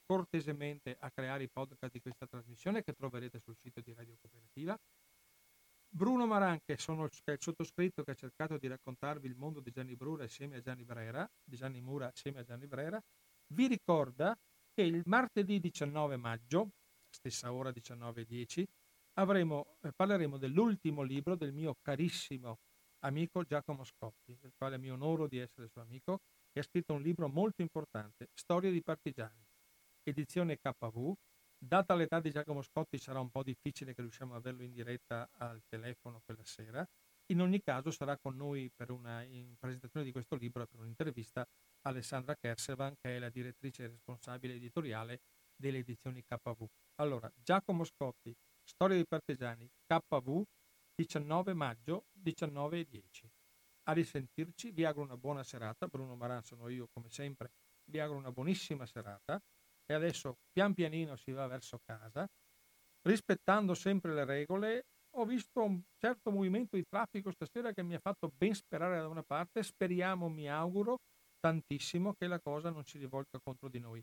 [0.04, 4.76] cortesemente a creare i podcast di questa trasmissione che troverete sul sito di Radio Cooperativa.
[5.92, 9.96] Bruno Maranche, sono il, il sottoscritto che ha cercato di raccontarvi il mondo di Gianni
[9.96, 13.02] Brura assieme a Gianni Brera, di Gianni Mura assieme a Gianni Brera,
[13.54, 14.38] vi ricorda
[14.72, 16.70] che il martedì 19 maggio,
[17.10, 18.64] stessa ora 19.10,
[19.14, 22.60] avremo, eh, parleremo dell'ultimo libro del mio carissimo
[23.00, 26.20] amico Giacomo Scotti, del quale mi onoro di essere suo amico,
[26.52, 29.44] che ha scritto un libro molto importante, Storie di partigiani,
[30.04, 31.14] edizione KV.
[31.62, 35.28] Data l'età di Giacomo Scotti sarà un po' difficile che riusciamo a averlo in diretta
[35.32, 36.88] al telefono quella sera,
[37.26, 39.22] in ogni caso sarà con noi per una
[39.58, 41.46] presentazione di questo libro per un'intervista
[41.82, 45.20] Alessandra Kersevan, che è la direttrice responsabile editoriale
[45.54, 46.66] delle edizioni KV.
[46.94, 48.34] Allora, Giacomo Scotti,
[48.64, 50.42] Storia dei partigiani, KV,
[50.94, 53.30] 19 maggio, 19 e 10.
[53.84, 55.88] A risentirci, vi auguro una buona serata.
[55.88, 57.52] Bruno Maran sono io, come sempre,
[57.84, 59.38] vi auguro una buonissima serata.
[59.90, 62.24] E adesso pian pianino si va verso casa,
[63.02, 64.84] rispettando sempre le regole.
[65.16, 69.08] Ho visto un certo movimento di traffico stasera che mi ha fatto ben sperare da
[69.08, 69.64] una parte.
[69.64, 70.98] Speriamo, mi auguro,
[71.40, 74.00] tantissimo che la cosa non si rivolga contro di noi.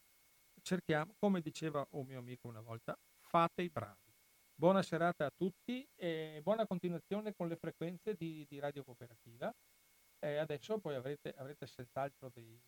[0.61, 4.13] Cerchiamo, come diceva un mio amico una volta, fate i bravi.
[4.53, 9.49] Buona serata a tutti e buona continuazione con le frequenze di, di Radio Cooperativa.
[10.19, 12.61] E adesso poi avrete, avrete senz'altro dei,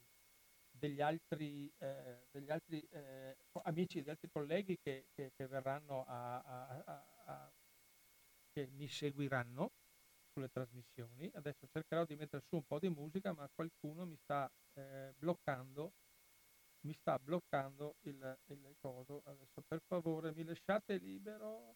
[0.80, 6.40] degli altri, eh, degli altri eh, amici, degli altri colleghi che, che, che verranno a,
[6.40, 7.52] a, a, a,
[8.52, 9.72] che mi seguiranno
[10.32, 11.30] sulle trasmissioni.
[11.34, 15.94] Adesso cercherò di mettere su un po' di musica, ma qualcuno mi sta eh, bloccando
[16.82, 19.22] mi sta bloccando il, il coso.
[19.26, 21.76] Adesso per favore mi lasciate libero.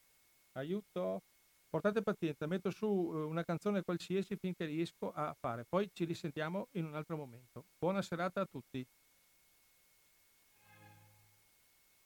[0.54, 1.24] Aiuto.
[1.74, 5.66] Portate pazienza, metto su eh, una canzone qualsiasi finché riesco a fare.
[5.66, 7.66] Poi ci risentiamo in un altro momento.
[7.80, 8.86] Buona serata a tutti.